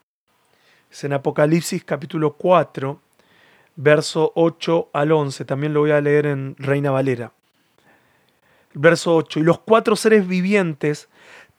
[0.91, 3.01] es en Apocalipsis capítulo 4,
[3.77, 5.45] verso 8 al 11.
[5.45, 7.31] También lo voy a leer en Reina Valera.
[8.75, 9.39] Verso 8.
[9.39, 11.09] Y los cuatro seres vivientes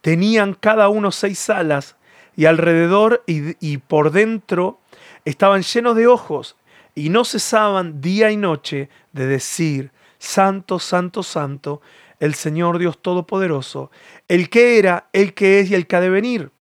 [0.02, 1.96] tenían cada uno seis alas
[2.36, 4.80] y alrededor y, y por dentro
[5.26, 6.56] estaban llenos de ojos
[6.96, 11.82] y no cesaban día y noche de decir, Santo, Santo, Santo,
[12.20, 13.92] el Señor Dios Todopoderoso,
[14.28, 16.52] el que era, el que es y el que ha de venir.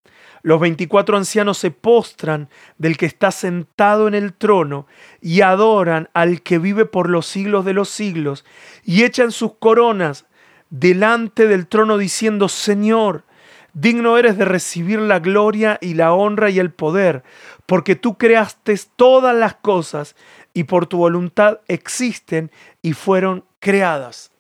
[0.43, 4.87] Los veinticuatro ancianos se postran del que está sentado en el trono
[5.21, 8.45] y adoran al que vive por los siglos de los siglos
[8.85, 10.26] y echan sus coronas
[10.71, 13.25] delante del trono diciendo, Señor,
[13.73, 17.23] digno eres de recibir la gloria y la honra y el poder,
[17.67, 20.17] porque tú creaste todas las cosas
[20.55, 22.51] y por tu voluntad existen
[22.81, 24.31] y fueron creadas.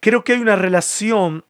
[0.00, 1.44] Creo que hay una relación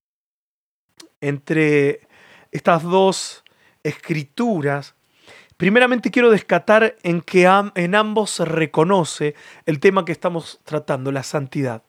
[1.21, 2.07] entre
[2.51, 3.45] estas dos
[3.83, 4.95] escrituras.
[5.57, 9.35] Primeramente quiero descatar en que en ambos se reconoce
[9.67, 11.83] el tema que estamos tratando, la santidad,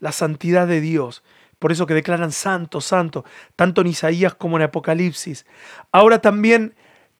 [0.00, 1.22] la santidad de Dios.
[1.58, 5.46] Por eso que declaran santo, santo, tanto en Isaías como en Apocalipsis.
[5.90, 6.74] Ahora también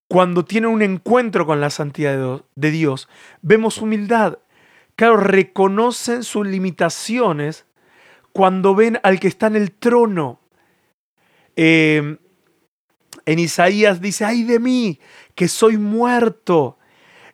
[0.09, 3.09] cuando tienen un encuentro con la santidad de Dios,
[3.43, 4.39] vemos humildad.
[4.95, 7.67] Claro, reconocen sus limitaciones
[8.33, 10.41] cuando ven al que está en el trono.
[11.57, 12.19] Em,
[13.25, 15.01] en Isaías dice, ay de mí,
[15.35, 16.79] que soy muerto.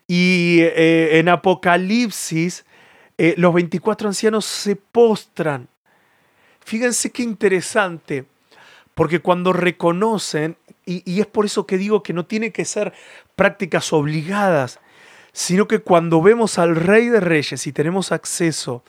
[0.08, 2.64] Y eh, en Apocalipsis,
[3.18, 5.68] eh, los 24 ancianos se postran.
[6.64, 8.26] Fíjense qué interesante,
[8.94, 12.92] porque cuando reconocen y, es por eso que digo que no tiene que ser
[13.36, 14.80] prácticas obligadas,
[15.32, 18.82] sino que cuando vemos al Rey de Reyes y tenemos acceso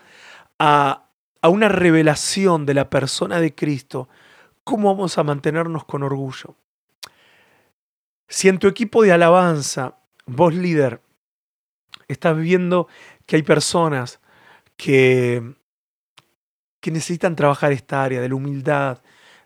[0.59, 1.05] a,
[1.41, 4.09] a una revelación de la persona de Cristo,
[4.63, 6.55] ¿cómo vamos a mantenernos con orgullo?
[8.27, 11.01] Si en tu equipo de alabanza, vos líder,
[12.07, 12.87] estás viendo
[13.25, 14.19] que hay personas
[14.77, 15.53] que,
[16.83, 19.01] que necesitan trabajar esta área de la humildad,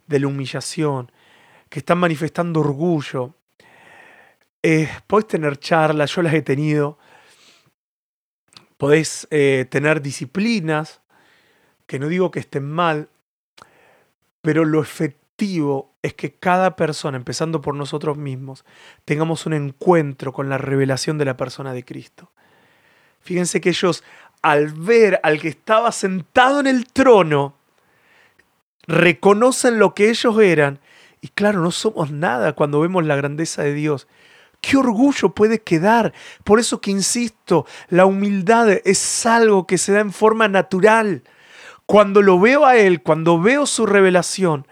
[0.07, 1.11] de la humillación,
[1.69, 3.35] que están manifestando orgullo.
[4.63, 6.97] Eh, podés tener charlas, yo las he tenido.
[8.77, 11.01] Podés eh, tener disciplinas,
[11.85, 13.07] que no digo que estén mal,
[14.41, 18.65] pero lo efectivo es que cada persona, empezando por nosotros mismos,
[19.05, 22.31] tengamos un encuentro con la revelación de la persona de Cristo.
[23.19, 24.03] Fíjense que ellos
[24.47, 27.55] al ver al que estaba sentado en el trono,
[28.87, 30.79] reconocen lo que ellos eran.
[31.19, 34.07] Y claro, no somos nada cuando vemos la grandeza de Dios.
[34.61, 36.13] ¿Qué orgullo puede quedar?
[36.45, 41.23] Por eso que insisto, la humildad es algo que se da en forma natural.
[41.85, 44.65] Cuando lo veo a Él, cuando veo su revelación,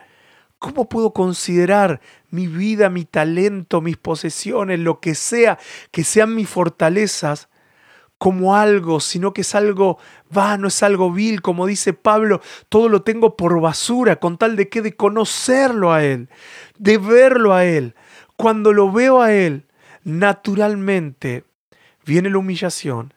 [0.57, 1.99] ¿cómo puedo considerar
[2.30, 5.59] mi vida, mi talento, mis posesiones, lo que sea,
[5.91, 7.49] que sean mis fortalezas,
[8.18, 9.97] como algo, sino que es algo
[10.30, 14.70] vano, es algo vil, como dice Pablo, todo lo tengo por basura, con tal de
[14.70, 16.30] que de conocerlo a Él,
[16.78, 17.95] de verlo a Él.
[18.38, 19.66] Cuando lo veo a Él,
[20.03, 21.43] naturalmente
[22.05, 23.13] viene la humillación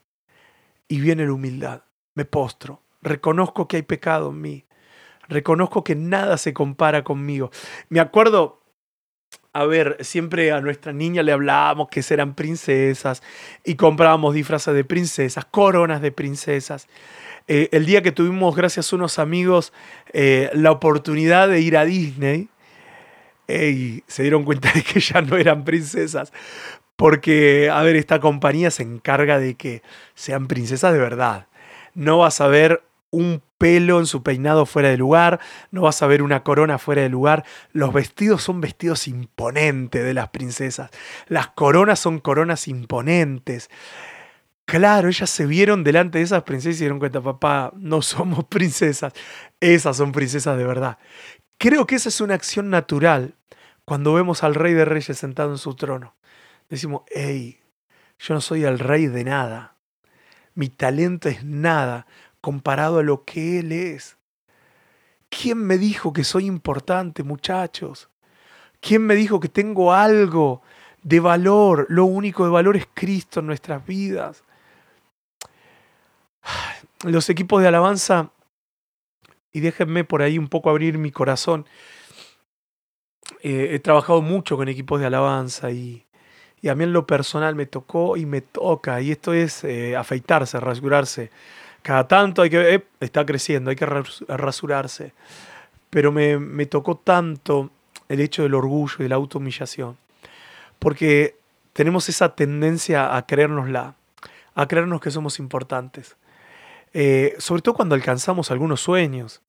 [0.88, 1.82] y viene la humildad.
[2.14, 4.64] Me postro, reconozco que hay pecado en mí,
[5.28, 7.50] reconozco que nada se compara conmigo.
[7.88, 8.57] Me acuerdo
[9.52, 13.22] a ver, siempre a nuestra niña le hablábamos que eran princesas
[13.64, 16.86] y comprábamos disfraces de princesas, coronas de princesas.
[17.48, 19.72] Eh, el día que tuvimos, gracias a unos amigos,
[20.12, 22.48] eh, la oportunidad de ir a Disney,
[23.48, 26.32] y se dieron cuenta de que ya no eran princesas.
[26.96, 29.82] Porque, a ver, esta compañía se encarga de que
[30.14, 31.46] sean princesas de verdad.
[31.94, 35.40] No vas a ver un pelo en su peinado fuera de lugar,
[35.70, 37.44] no vas a ver una corona fuera de lugar.
[37.72, 40.90] Los vestidos son vestidos imponentes de las princesas.
[41.26, 43.68] Las coronas son coronas imponentes.
[44.64, 48.44] Claro, ellas se vieron delante de esas princesas y se dieron cuenta, papá, no somos
[48.48, 49.12] princesas,
[49.60, 50.98] esas son princesas de verdad.
[51.58, 53.34] Creo que esa es una acción natural
[53.84, 56.14] cuando vemos al rey de reyes sentado en su trono.
[56.68, 57.58] Decimos, hey,
[58.18, 59.74] yo no soy el rey de nada.
[60.54, 62.06] Mi talento es nada
[62.40, 64.16] comparado a lo que Él es.
[65.28, 68.08] ¿Quién me dijo que soy importante, muchachos?
[68.80, 70.62] ¿Quién me dijo que tengo algo
[71.02, 71.86] de valor?
[71.88, 74.44] Lo único de valor es Cristo en nuestras vidas.
[77.04, 78.30] Los equipos de alabanza,
[79.52, 81.66] y déjenme por ahí un poco abrir mi corazón,
[83.40, 86.04] eh, he trabajado mucho con equipos de alabanza y,
[86.68, 90.58] a mí en lo personal me tocó y me toca, y esto es eh, afeitarse,
[90.58, 91.30] rasurarse
[91.82, 95.12] cada tanto hay que, eh, está creciendo, hay que rasurarse.
[95.90, 97.70] Pero me, tocó tanto
[98.08, 99.96] el hecho del orgullo y de la autohumillación.
[100.78, 101.36] Porque
[101.72, 103.94] tenemos esa tendencia a creérnosla,
[104.54, 106.16] a creernos que somos importantes.
[106.92, 109.42] Eh, sobre todo cuando alcanzamos algunos sueños.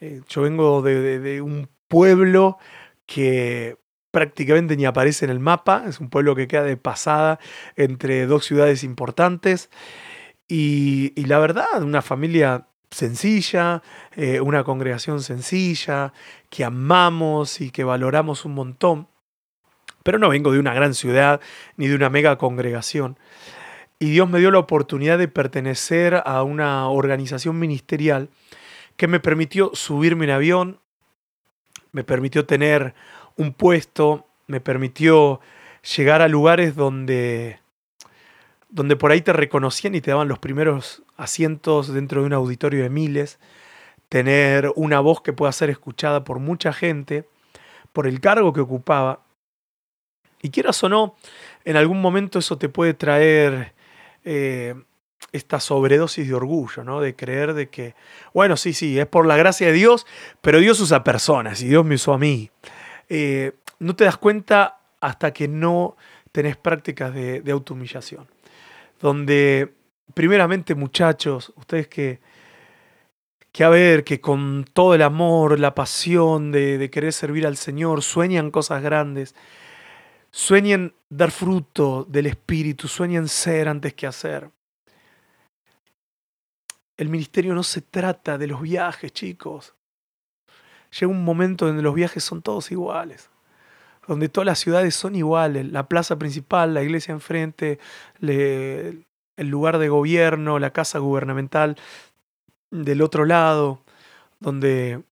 [0.00, 2.58] Eh, yo vengo de, de, un pueblo
[3.06, 3.76] que
[4.10, 7.38] prácticamente ni aparece en el mapa, es un pueblo que queda de pasada
[7.76, 9.70] entre dos ciudades importantes
[10.48, 13.82] y, la verdad, una familia sencilla,
[14.14, 16.12] eh, una congregación sencilla,
[16.50, 19.08] que amamos y que valoramos un montón.
[20.02, 21.40] Pero no vengo de una gran ciudad
[21.76, 23.18] ni de una mega congregación.
[23.98, 28.28] Y Dios me dio la oportunidad de pertenecer a una organización ministerial
[28.96, 30.80] que me permitió subirme en avión,
[31.92, 32.94] me permitió tener
[33.36, 35.40] un puesto, me permitió
[35.96, 37.58] llegar a lugares donde
[38.68, 42.82] donde por ahí te reconocían y te daban los primeros asientos dentro de un auditorio
[42.82, 43.38] de miles,
[44.08, 47.28] tener una voz que pueda ser escuchada por mucha gente,
[47.92, 49.22] por el cargo que ocupaba.
[50.42, 51.16] Y quieras o no,
[51.64, 53.72] en algún momento eso te puede traer
[54.24, 54.74] eh,
[55.32, 57.00] esta sobredosis de orgullo, ¿no?
[57.00, 57.94] De creer de que,
[58.34, 60.06] bueno, sí, sí, es por la gracia de Dios,
[60.40, 62.50] pero Dios usa personas y Dios me usó a mí.
[63.08, 65.96] Eh, no te das cuenta hasta que no
[66.32, 68.35] tenés prácticas de, de autohumillación
[69.00, 69.74] donde
[70.14, 72.20] primeramente muchachos, ustedes que,
[73.52, 78.02] que a ver, que con todo el amor, la pasión de, querer servir al Señor,
[78.02, 79.34] sueñan cosas grandes,
[80.30, 84.50] sueñen dar fruto del Espíritu, sueñan ser antes que hacer.
[86.96, 89.74] El ministerio no se trata de los viajes, chicos.
[90.98, 93.28] Llega un momento donde los viajes son todos iguales
[94.06, 97.78] donde todas las ciudades son iguales, la plaza principal, la iglesia enfrente,
[98.20, 99.04] el
[99.36, 101.76] lugar de gobierno, la casa gubernamental
[102.70, 103.82] del otro lado,
[104.40, 105.02] donde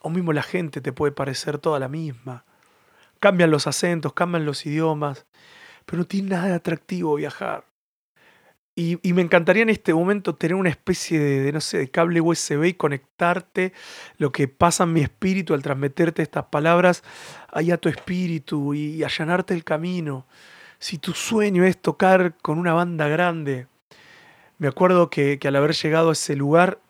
[0.00, 2.44] o mismo la gente te puede parecer toda la misma.
[3.20, 5.26] Cambian los acentos, cambian los idiomas,
[5.86, 7.64] pero no tiene nada de atractivo viajar.
[8.74, 12.64] Y, me encantaría en este momento tener una especie de, no sé, de cable USB
[12.64, 13.74] y conectarte
[14.16, 17.02] lo que pasa en mi espíritu al transmiterte estas palabras
[17.52, 20.26] ahí a tu espíritu y, allanarte el camino.
[20.78, 23.66] Si tu sueño es tocar con una banda grande,
[24.56, 26.80] me acuerdo que, que al haber llegado a ese lugar,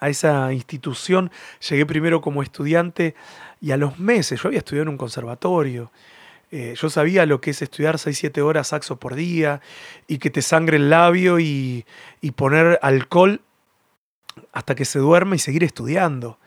[0.00, 1.30] a esa institución,
[1.68, 3.14] llegué primero como estudiante
[3.60, 5.92] y a los meses, yo había estudiado en un conservatorio,
[6.52, 9.60] Eh, yo sabía lo que es estudiar 6-7 horas saxo por día
[10.08, 11.86] y que te sangre el labio y,
[12.20, 13.40] y poner alcohol
[14.52, 16.38] hasta que se duerma y seguir estudiando.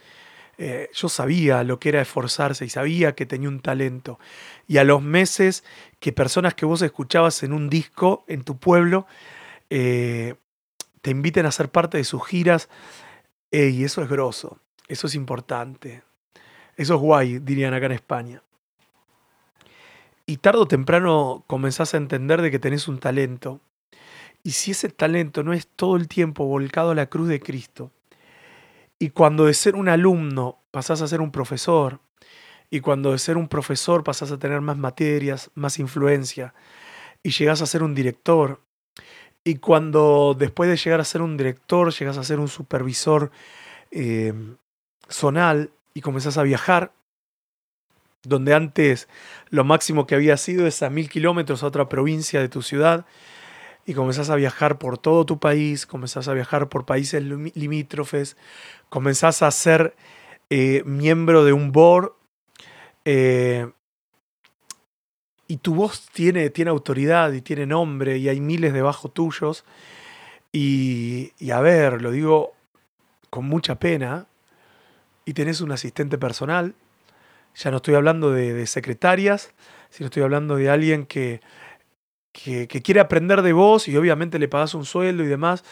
[0.57, 4.19] Eh, yo sabía lo que era esforzarse y sabía que tenía un talento.
[4.67, 5.63] Y a los meses
[5.99, 9.07] que personas que vos escuchabas en un disco en tu pueblo
[9.69, 10.35] eh,
[11.01, 12.69] te inviten a ser parte de sus giras,
[13.51, 16.01] y eso es grosso, eso es importante,
[16.75, 18.41] eso es guay, dirían acá en España.
[20.25, 23.59] Y tarde o temprano comenzás a entender de que tenés un talento.
[24.41, 27.91] Y si ese talento no es todo el tiempo volcado a la cruz de Cristo,
[28.99, 31.99] y cuando de ser un alumno pasás a ser un profesor,
[32.69, 36.53] y cuando de ser un profesor pasás a tener más materias, más influencia,
[37.21, 38.61] y llegás a ser un director,
[39.43, 43.31] y cuando después de llegar a ser un director, llegas a ser un supervisor
[43.91, 44.33] eh,
[45.09, 46.93] zonal y comenzás a viajar,
[48.23, 49.07] donde antes
[49.49, 53.05] lo máximo que había sido es a mil kilómetros a otra provincia de tu ciudad,
[53.85, 58.37] y comenzás a viajar por todo tu país, comenzás a viajar por países limítrofes,
[58.89, 59.95] comenzás a ser
[60.49, 62.13] eh, miembro de un board
[63.03, 63.69] eh,
[65.47, 69.65] y tu voz tiene, tiene autoridad y tiene nombre y hay miles debajo tuyos.
[70.53, 72.53] Y, y a ver, lo digo
[73.29, 74.27] con mucha pena,
[75.25, 76.75] y tenés un asistente personal,
[77.55, 79.53] ya no estoy hablando de, secretarias,
[79.89, 81.41] sino estoy hablando de alguien que,
[82.31, 85.63] que, quiere aprender de vos y obviamente le pagas un sueldo y demás,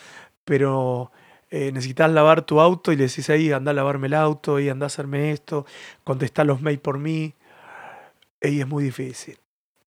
[0.45, 1.11] pero
[1.49, 4.69] eh, necesitas lavar tu auto y le decís ahí, anda a lavarme el auto, y
[4.69, 5.65] anda a hacerme esto,
[6.03, 7.34] contestar los mails por mí.
[8.41, 9.38] Y es muy difícil.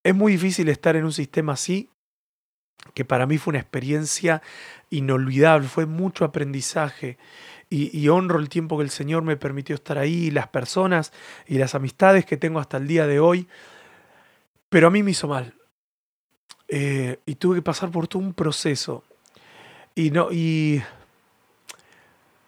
[0.03, 1.89] Es muy difícil estar en un sistema así,
[2.93, 4.41] que para mí fue una experiencia
[4.89, 7.17] inolvidable, fue mucho aprendizaje
[7.69, 11.11] y, honro el tiempo que el Señor me permitió estar ahí, las personas
[11.47, 13.47] y las amistades que tengo hasta el día de hoy.
[14.69, 15.53] Pero a mí me hizo mal.
[16.67, 19.03] Eh, y tuve que pasar por todo un proceso.
[19.95, 20.81] Y no, y.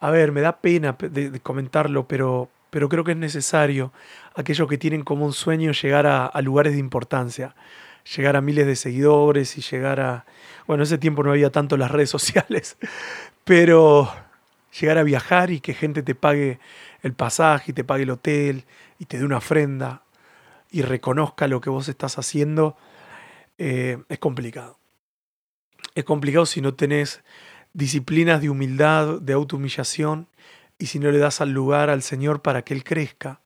[0.00, 3.92] A ver, me da pena de, comentarlo, pero, pero creo que es necesario
[4.36, 7.56] aquellos que tienen como un sueño llegar a, lugares de importancia,
[8.16, 10.24] llegar a miles de seguidores y llegar a...
[10.68, 12.76] Bueno, en ese tiempo no había tanto las redes sociales,
[13.42, 14.08] pero
[14.72, 16.58] llegar a viajar y que gente te pague
[17.02, 18.64] el pasaje y te pague el hotel
[18.98, 20.02] y te dé una ofrenda
[20.70, 22.76] y reconozca lo que vos estás haciendo,
[23.56, 24.78] eh, es complicado.
[25.94, 27.22] Es complicado si no tenés
[27.72, 30.28] disciplinas de humildad, de autohumillación,
[30.78, 33.40] y si no le das al lugar al Señor para que Él crezca,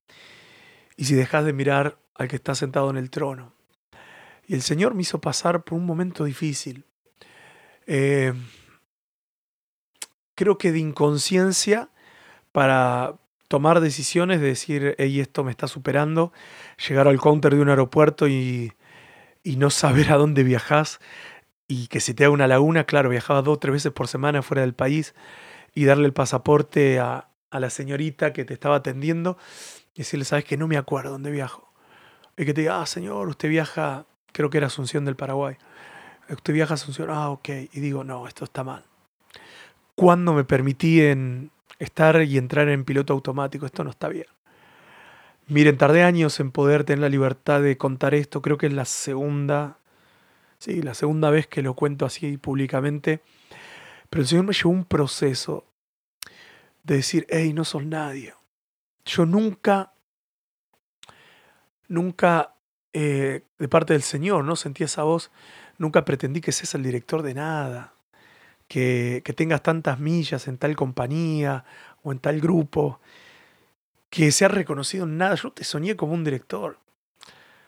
[0.96, 3.54] y si dejas de mirar al que está sentado en el trono.
[4.46, 6.84] Y el Señor me hizo pasar por un momento difícil.
[7.86, 8.34] Eh,
[10.42, 11.88] creo que de inconsciencia
[12.50, 13.14] para
[13.46, 16.32] tomar decisiones de decir, hey, esto me está superando,
[16.88, 18.72] llegar al counter de un aeropuerto y,
[19.44, 20.98] y no saber a dónde viajas
[21.68, 24.42] y que se te haga una laguna, claro, viajaba dos o tres veces por semana
[24.42, 25.14] fuera del país
[25.74, 29.38] y darle el pasaporte a, a la señorita que te estaba atendiendo
[29.94, 31.72] y decirle, sabes que no me acuerdo dónde viajo.
[32.36, 35.56] Y que te diga, ah, señor, usted viaja, creo que era Asunción del Paraguay.
[36.28, 37.48] Usted viaja a Asunción, ah, ok.
[37.72, 38.91] Y digo, no, esto está mal
[39.94, 43.66] cuando me permití en estar y entrar en piloto automático.
[43.66, 44.26] Esto no está bien.
[45.48, 48.40] Miren, tardé años en poder tener la libertad de contar esto.
[48.40, 49.78] Creo que es la segunda,
[50.58, 53.20] sí, la segunda vez que lo cuento así públicamente.
[54.08, 55.66] Pero el Señor me llevó un proceso
[56.84, 58.34] de decir, hey, no sos nadie.
[59.04, 59.92] Yo nunca,
[61.88, 62.54] nunca,
[62.92, 64.54] eh, de parte del Señor, ¿no?
[64.54, 65.32] Sentí esa voz,
[65.78, 67.94] nunca pretendí que seas el director de nada
[68.72, 71.66] que, tengas tantas millas en tal compañía
[72.02, 73.00] o en tal grupo,
[74.08, 75.34] que seas reconocido en nada.
[75.34, 76.78] Yo te soñé como un director.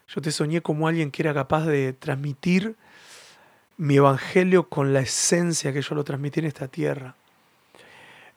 [0.08, 2.76] Yo te soñé como alguien que era capaz de transmitir
[3.76, 7.16] mi evangelio con la esencia que yo lo transmití en esta tierra.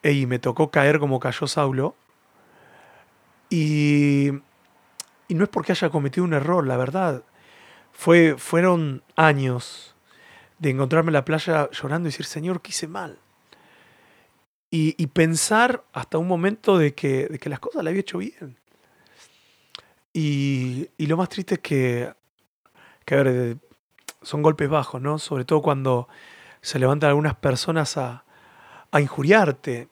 [0.04, 1.96] Y me tocó caer como cayó Saulo.
[3.50, 4.30] Y,
[5.30, 7.24] y no es porque haya cometido un error, la verdad.
[7.94, 9.96] Fue, fueron años
[10.60, 13.20] de encontrarme en la playa llorando y decir, Señor, ¿qué hice mal?
[14.70, 18.58] Y, pensar hasta un momento de que, de que las cosas las había hecho bien.
[20.14, 22.14] Y, lo más triste es que,
[23.06, 23.58] que a ver,
[24.22, 25.20] son golpes bajos, ¿no?
[25.20, 26.10] Sobre todo cuando
[26.62, 28.26] se levantan algunas personas a,
[28.92, 29.88] a injuriarte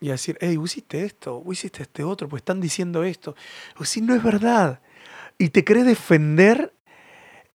[0.00, 3.34] y a decir, hey, hiciste esto, hiciste este otro, pues están diciendo esto.
[3.78, 4.80] O si no es verdad.
[5.38, 6.74] Y te querés defender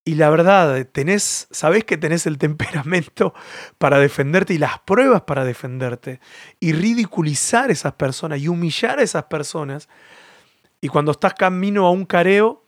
[0.08, 3.34] y la verdad, tenés, sabés que tenés el temperamento
[3.76, 6.20] para defenderte y las pruebas para defenderte.
[6.60, 9.88] Y ridiculizar a esas personas y humillar a esas personas.
[10.80, 12.64] Y cuando estás camino a un careo,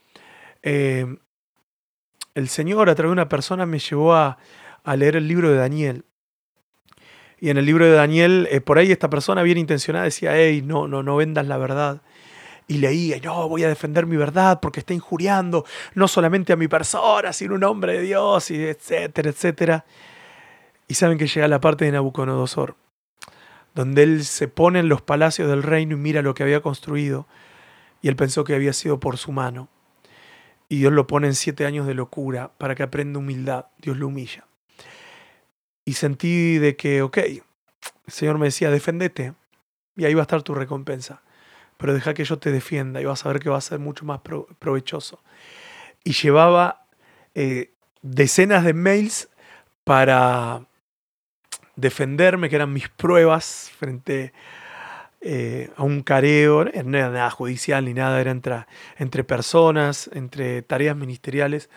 [0.65, 1.07] eh,
[2.35, 4.39] el Señor a través de una persona me llevó a,
[4.83, 6.05] a leer el libro de Daniel.
[7.39, 10.61] Y en el libro de Daniel, eh, por ahí esta persona bien intencionada decía, hey,
[10.67, 12.03] no, no, no vendas la verdad.
[12.69, 15.65] Y leía, no, voy a defender mi verdad porque está injuriando
[15.95, 19.85] no solamente a mi persona, sino un hombre de Dios, y etcétera, etcétera.
[20.87, 22.77] Y saben que llega la parte de Nabucodonosor,
[23.75, 27.27] donde él se pone en los palacios del reino y mira lo que había construido.
[28.03, 29.69] Y él pensó que había sido por su mano.
[30.69, 33.67] Y Dios lo pone en siete años de locura para que aprenda humildad.
[33.79, 34.45] Dios lo humilla
[35.89, 37.43] y sentí de que, ok, el
[38.09, 39.33] Señor me decía, defendete
[39.97, 41.23] y ahí va a estar tu recompensa.
[41.79, 44.05] Pero deja que yo te defienda y vas a ver que va a ser mucho
[44.05, 44.21] más
[44.59, 45.23] provechoso.
[46.05, 46.87] Y llevaba
[47.35, 47.73] eh,
[48.03, 49.29] decenas de mails
[49.85, 50.67] para
[51.77, 54.35] defenderme, que eran mis pruebas frente
[55.23, 56.65] eh, a un careo.
[56.85, 58.67] No era nada judicial ni nada, era entre,
[58.99, 61.71] entre personas, entre tareas ministeriales.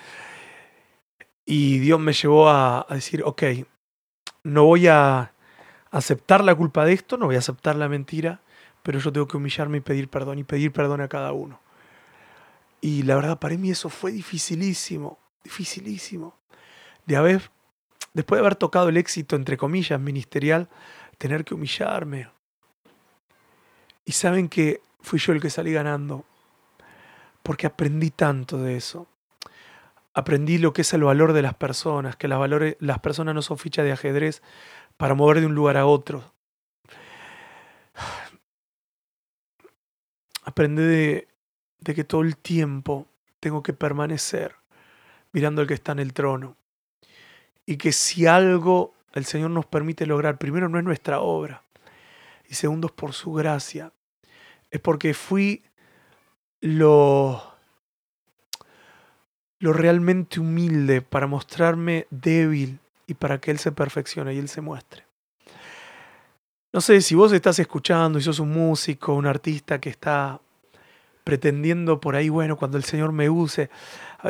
[1.46, 3.44] Y Dios me llevó a decir, ok,
[4.44, 5.32] no voy a
[5.92, 8.42] aceptar la culpa de esto, no voy a aceptar la mentira,
[8.84, 11.60] pero yo tengo que humillarme y pedir perdón y pedir perdón a cada uno.
[12.80, 16.36] Y la verdad, para mí eso fue dificilísimo, dificilísimo.
[17.06, 17.52] De haber,
[18.14, 20.68] después de haber tocado el éxito, entre comillas, ministerial,
[21.18, 22.30] tener que humillarme.
[24.06, 26.26] Y saben que fui yo el que salí ganando,
[27.44, 29.08] porque aprendí tanto de eso
[30.14, 33.42] aprendí lo que es el valor de las personas, que las, valores, las personas no
[33.42, 34.42] son fichas de ajedrez
[34.98, 36.34] para mover de un lugar a otro.
[40.44, 41.28] Aprendí de,
[41.80, 43.08] de que todo el tiempo
[43.40, 44.56] tengo que permanecer
[45.32, 46.56] mirando al que está en el trono.
[47.66, 51.64] Y que si algo el Señor nos permite lograr, primero no es nuestra obra,
[52.50, 53.92] y segundo es por su gracia,
[54.70, 55.64] es porque fui
[56.62, 57.52] lo
[59.62, 64.60] lo realmente humilde para mostrarme débil y para que Él se perfeccione y Él se
[64.60, 65.04] muestre.
[66.74, 70.40] No sé si vos estás escuchando y sos un músico, un artista que está
[71.24, 73.70] pretendiendo por ahí, bueno, cuando el Señor me use.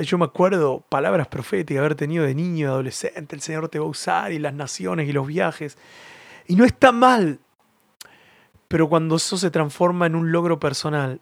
[0.04, 3.86] Yo me acuerdo palabras proféticas, haber tenido de niño, de adolescente, el Señor te va
[3.86, 5.78] a usar y las naciones y los viajes.
[6.48, 7.40] Y no está mal,
[8.68, 11.22] pero cuando eso se transforma en un logro personal,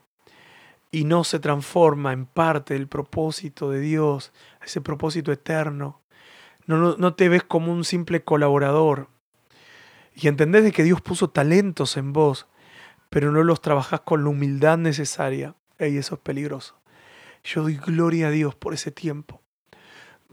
[0.92, 4.32] y no se transforma en parte del propósito de Dios,
[4.64, 6.02] ese propósito eterno.
[6.66, 9.08] No, no, te ves como un simple colaborador.
[10.22, 12.48] Y entendés de que Dios puso talentos en vos,
[13.10, 15.56] pero no los trabajás con la humildad necesaria.
[15.80, 16.78] Y eso es peligroso.
[17.44, 19.42] Yo doy gloria a Dios por ese tiempo.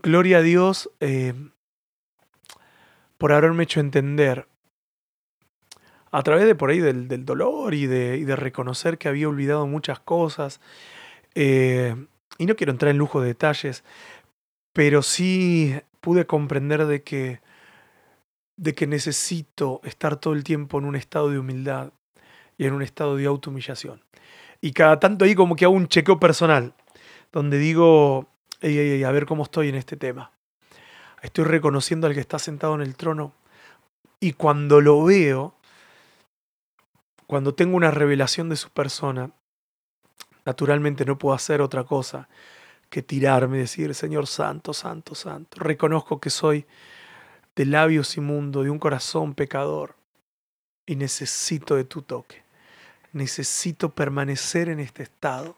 [0.02, 1.34] Gloria a Dios eh,
[3.16, 4.48] por haberme hecho entender
[6.10, 10.60] a través de por ahí del, dolor y de, reconocer que había olvidado muchas cosas.
[11.34, 11.94] Eh,
[12.38, 13.84] y no quiero entrar en lujo de detalles,
[14.72, 17.40] pero sí pude comprender de que,
[18.56, 21.92] de que necesito estar todo el tiempo en un estado de humildad
[22.56, 24.02] y en un estado de autohumillación.
[24.60, 26.74] Y cada tanto ahí como que hago un chequeo personal,
[27.32, 28.28] donde digo,
[28.62, 30.32] a ver cómo estoy en este tema.
[31.22, 33.34] Estoy reconociendo al que está sentado en el trono.
[34.20, 35.54] Y cuando lo veo,
[37.26, 39.30] cuando tengo una revelación de su persona,
[40.44, 42.28] naturalmente no puedo hacer otra cosa
[42.88, 45.58] que tirarme y decir, Señor Santo, Santo, Santo.
[45.60, 46.64] Reconozco que soy
[47.56, 49.96] de labios inmundos, de un corazón pecador,
[50.84, 52.44] y necesito de tu toque.
[53.12, 55.56] Necesito permanecer en este estado,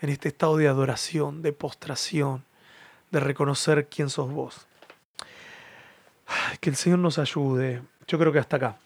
[0.00, 2.44] en este estado de adoración, de postración,
[3.10, 4.66] de reconocer quién sos vos.
[6.60, 7.82] Que el Señor nos ayude.
[8.06, 8.78] Yo creo que hasta acá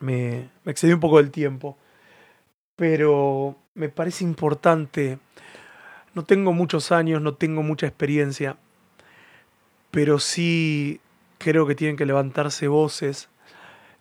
[0.00, 1.78] me, excedí un poco del tiempo,
[2.76, 5.18] pero me parece importante.
[6.14, 8.56] No tengo muchos años, no tengo mucha experiencia,
[9.90, 11.00] pero sí
[11.44, 13.28] creo que tienen que levantarse voces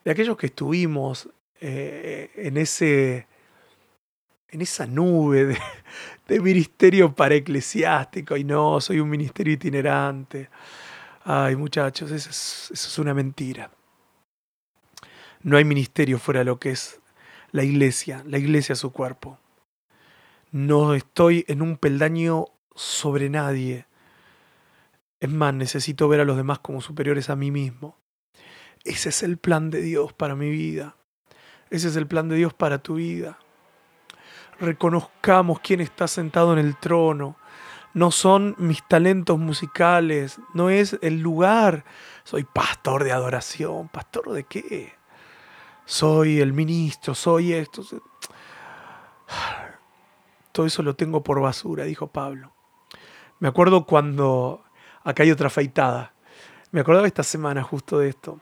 [0.05, 1.29] de aquellos que estuvimos
[1.59, 3.27] eh, en ese
[4.47, 5.57] en esa nube
[6.27, 10.49] de, ministerio para eclesiástico y no, soy un ministerio itinerante.
[11.25, 13.71] Ay, muchachos, eso es una mentira.
[15.41, 17.01] No hay ministerio fuera de lo que es
[17.51, 19.37] la iglesia, la iglesia es su cuerpo.
[20.51, 23.85] No estoy en un peldaño sobre nadie.
[25.23, 27.97] Es más, necesito ver a los demás como superiores a mí mismo.
[28.83, 30.97] Ese es el plan de Dios para mi vida.
[31.69, 33.39] Ese es el plan de Dios para tu vida.
[34.59, 37.37] Reconozcamos quién está sentado en el trono.
[37.93, 41.85] No son mis talentos musicales, no es el lugar.
[42.25, 43.87] Soy pastor de adoración.
[43.87, 44.91] ¿Pastor de qué?
[45.85, 47.81] soy el ministro, soy esto.
[50.51, 52.51] Todo eso lo tengo por basura, dijo Pablo.
[53.39, 54.62] Me acuerdo cuando...
[55.03, 56.13] Acá hay otra afeitada.
[56.71, 58.39] Me acordaba esta semana justo de esto.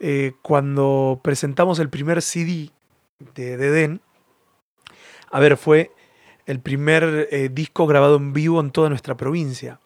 [0.00, 2.70] Eh, cuando presentamos el primer CD
[3.34, 4.00] de Deden.
[5.30, 5.92] A ver, fue
[6.46, 9.80] el primer eh, disco grabado en vivo en toda nuestra provincia.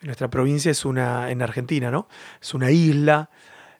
[0.00, 2.08] Nuestra provincia es una, en Argentina, ¿no?
[2.40, 3.30] Es una isla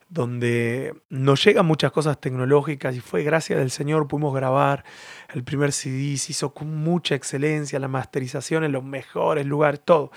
[0.09, 4.85] donde nos llegan muchas cosas tecnológicas y fue gracias del Señor pudimos grabar
[5.33, 10.13] el primer CD, se hizo con mucha excelencia, la masterización en los mejores lugares, todo.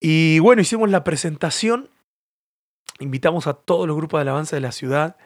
[0.00, 1.90] Y bueno, hicimos la presentación,
[2.98, 5.16] invitamos a todos los grupos de alabanza de la ciudad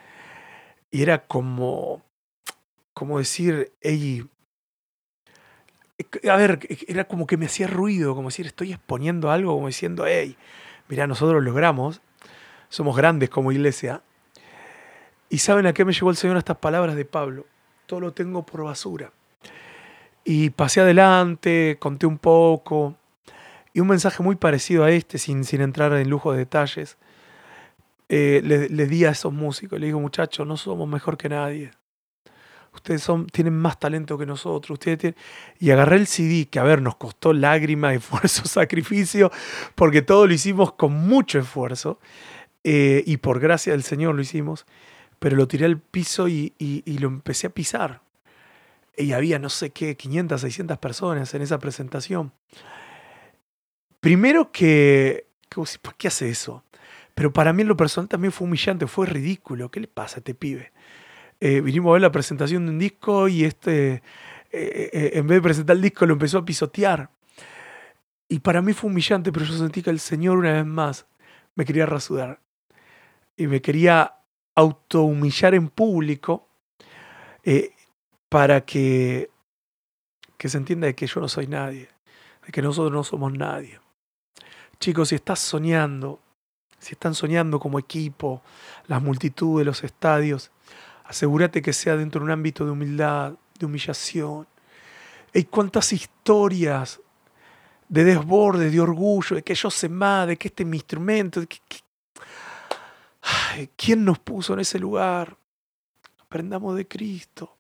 [0.91, 2.03] y era como,
[2.95, 4.25] como decir, hey,
[6.29, 10.05] a ver, era como que me hacía ruido, como decir, estoy exponiendo algo, como diciendo,
[10.07, 10.37] hey,
[10.89, 12.01] mira, nosotros logramos,
[12.69, 14.03] somos grandes como iglesia.
[15.29, 17.47] Y saben a qué me llevó el Señor estas palabras de Pablo,
[17.87, 19.13] todo lo tengo por basura.
[20.25, 22.97] Y pasé adelante, conté un poco,
[23.73, 26.99] y un mensaje muy parecido a este, sin, sin entrar en lujo de detalles,
[28.09, 31.71] eh, le, di a esos músicos, le digo, muchachos, no somos mejor que nadie
[32.75, 35.15] ustedes son, tienen más talento que nosotros, ustedes.
[35.59, 39.31] Y agarré el CD, que a ver, nos costó lágrimas, esfuerzo, sacrificio,
[39.75, 41.99] porque todo lo hicimos con mucho esfuerzo,
[42.63, 44.67] eh, y por gracia del Señor lo hicimos,
[45.19, 48.03] pero lo tiré al piso y, y, lo empecé a pisar.
[48.97, 52.33] Y había, no sé qué, 500, 600 personas en esa presentación.
[54.01, 55.27] Primero que,
[55.83, 56.65] ¿por qué hace eso?
[57.15, 59.71] Pero para mí en lo personal también fue humillante, fue ridículo.
[59.71, 60.73] ¿Qué le pasa a este pibe?
[61.39, 64.03] Eh, vinimos a ver la presentación de un disco y este, eh,
[64.53, 67.11] eh, en vez de presentar el disco, lo empezó a pisotear.
[68.27, 71.07] Y para mí fue humillante, pero yo sentí que el Señor una vez más
[71.55, 72.41] me quería rasudar.
[73.37, 74.15] Y me quería
[74.55, 76.49] autohumillar en público
[78.31, 79.31] para que,
[80.39, 81.89] que se entienda de que yo no soy nadie,
[82.47, 83.81] de que nosotros no somos nadie.
[84.81, 86.21] Chicos, si estás soñando,
[86.79, 88.43] si están soñando como equipo,
[88.87, 90.51] las multitudes, los estadios,
[91.11, 94.47] Asegúrate que sea dentro de un ámbito de humildad, de humillación.
[95.35, 97.01] Hay cuántas historias
[97.89, 101.43] de desborde, de orgullo, de que yo sé más, de que este es mi instrumento.
[103.77, 105.37] ¿Quién nos puso en ese lugar?
[106.21, 107.57] Aprendamos de Cristo.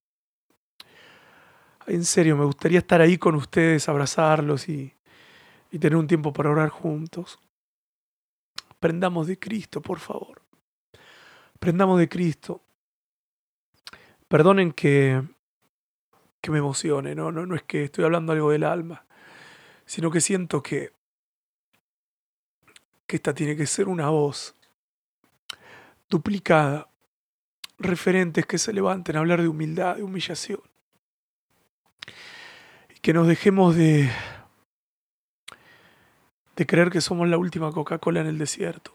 [1.89, 4.95] En serio, me gustaría estar ahí con ustedes, abrazarlos y,
[5.71, 7.39] y tener un tiempo para orar juntos.
[8.71, 10.43] Aprendamos de Cristo, por favor.
[11.55, 12.62] Aprendamos de Cristo.
[14.29, 15.23] Perdonen que,
[16.41, 17.31] que me emocione, ¿no?
[17.31, 17.47] ¿no?
[17.47, 19.05] No es que estoy hablando algo del alma,
[19.85, 20.93] sino que siento que,
[23.07, 24.55] que esta tiene que ser una voz
[26.09, 26.89] duplicada,
[27.79, 30.61] referentes que se levanten a hablar de humildad, de humillación,
[32.95, 34.11] y que nos dejemos de,
[36.57, 38.94] de creer que somos la última Coca-Cola en el desierto.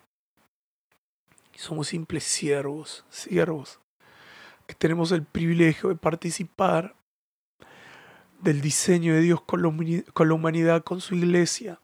[1.55, 3.79] somos simples siervos, siervos
[4.67, 6.95] que tenemos el privilegio de participar
[8.41, 11.79] del diseño de Dios con la humanidad, con su iglesia.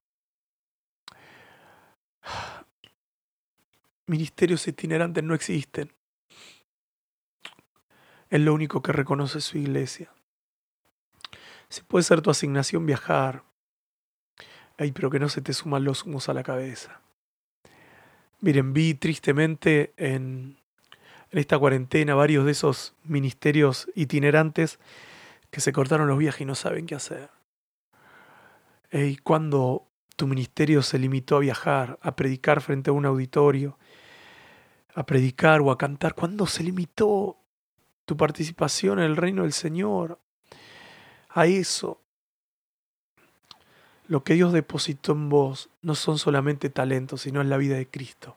[4.07, 5.93] Ministerios itinerantes no existen.
[8.30, 10.11] Es lo único que reconoce su iglesia.
[11.69, 13.43] Si puede ser tu asignación viajar,
[14.82, 17.02] ay, pero que no se te suman los humos a la cabeza.
[18.40, 20.58] Miren, vi tristemente en
[21.32, 24.80] en esta cuarentena varios de esos ministerios itinerantes
[25.50, 27.30] que se cortaron los viajes y no saben qué hacer.
[28.92, 33.78] Y cuando tu ministerio se limitó a viajar, a predicar frente a un auditorio,
[34.94, 37.38] a predicar o a cantar, ¿cuándo se limitó
[38.06, 40.20] tu participación en el reino del Señor
[41.30, 42.01] a eso?
[44.12, 47.88] Lo que Dios depositó en vos no son solamente talentos, sino en la vida de
[47.88, 48.36] Cristo.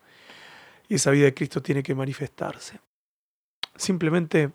[0.88, 2.78] Y esa vida de Cristo tiene que manifestarse.
[3.74, 4.52] Simplemente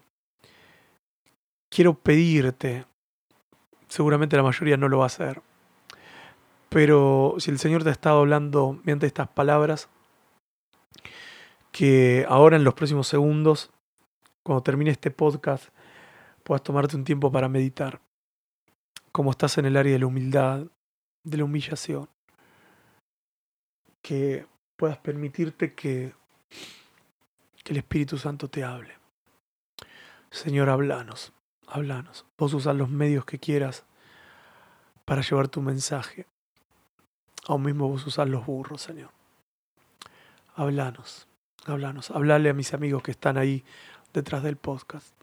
[1.67, 2.85] quiero pedirte,
[3.89, 5.41] seguramente la mayoría no lo va a hacer,
[6.69, 9.89] pero si el Señor te ha estado hablando mediante estas palabras,
[11.73, 13.71] que ahora en los próximos segundos,
[14.41, 15.65] cuando termine este podcast,
[16.43, 17.99] puedas tomarte un tiempo para meditar,
[19.11, 20.67] como estás en el área de la humildad,
[21.23, 22.09] de la humillación,
[24.01, 24.47] que
[24.77, 26.13] puedas permitirte que
[27.63, 28.97] que el Espíritu Santo te hable.
[30.31, 31.33] Señor, hablanos,
[31.67, 32.25] hablanos.
[32.37, 33.85] Vos usas los medios que quieras
[35.05, 36.25] para llevar tu mensaje.
[37.47, 39.11] Aún mismo vos usas los burros, Señor.
[40.55, 41.27] Hablanos,
[41.65, 42.11] hablanos.
[42.11, 43.63] Hablale a mis amigos que están ahí
[44.13, 45.18] detrás del podcast.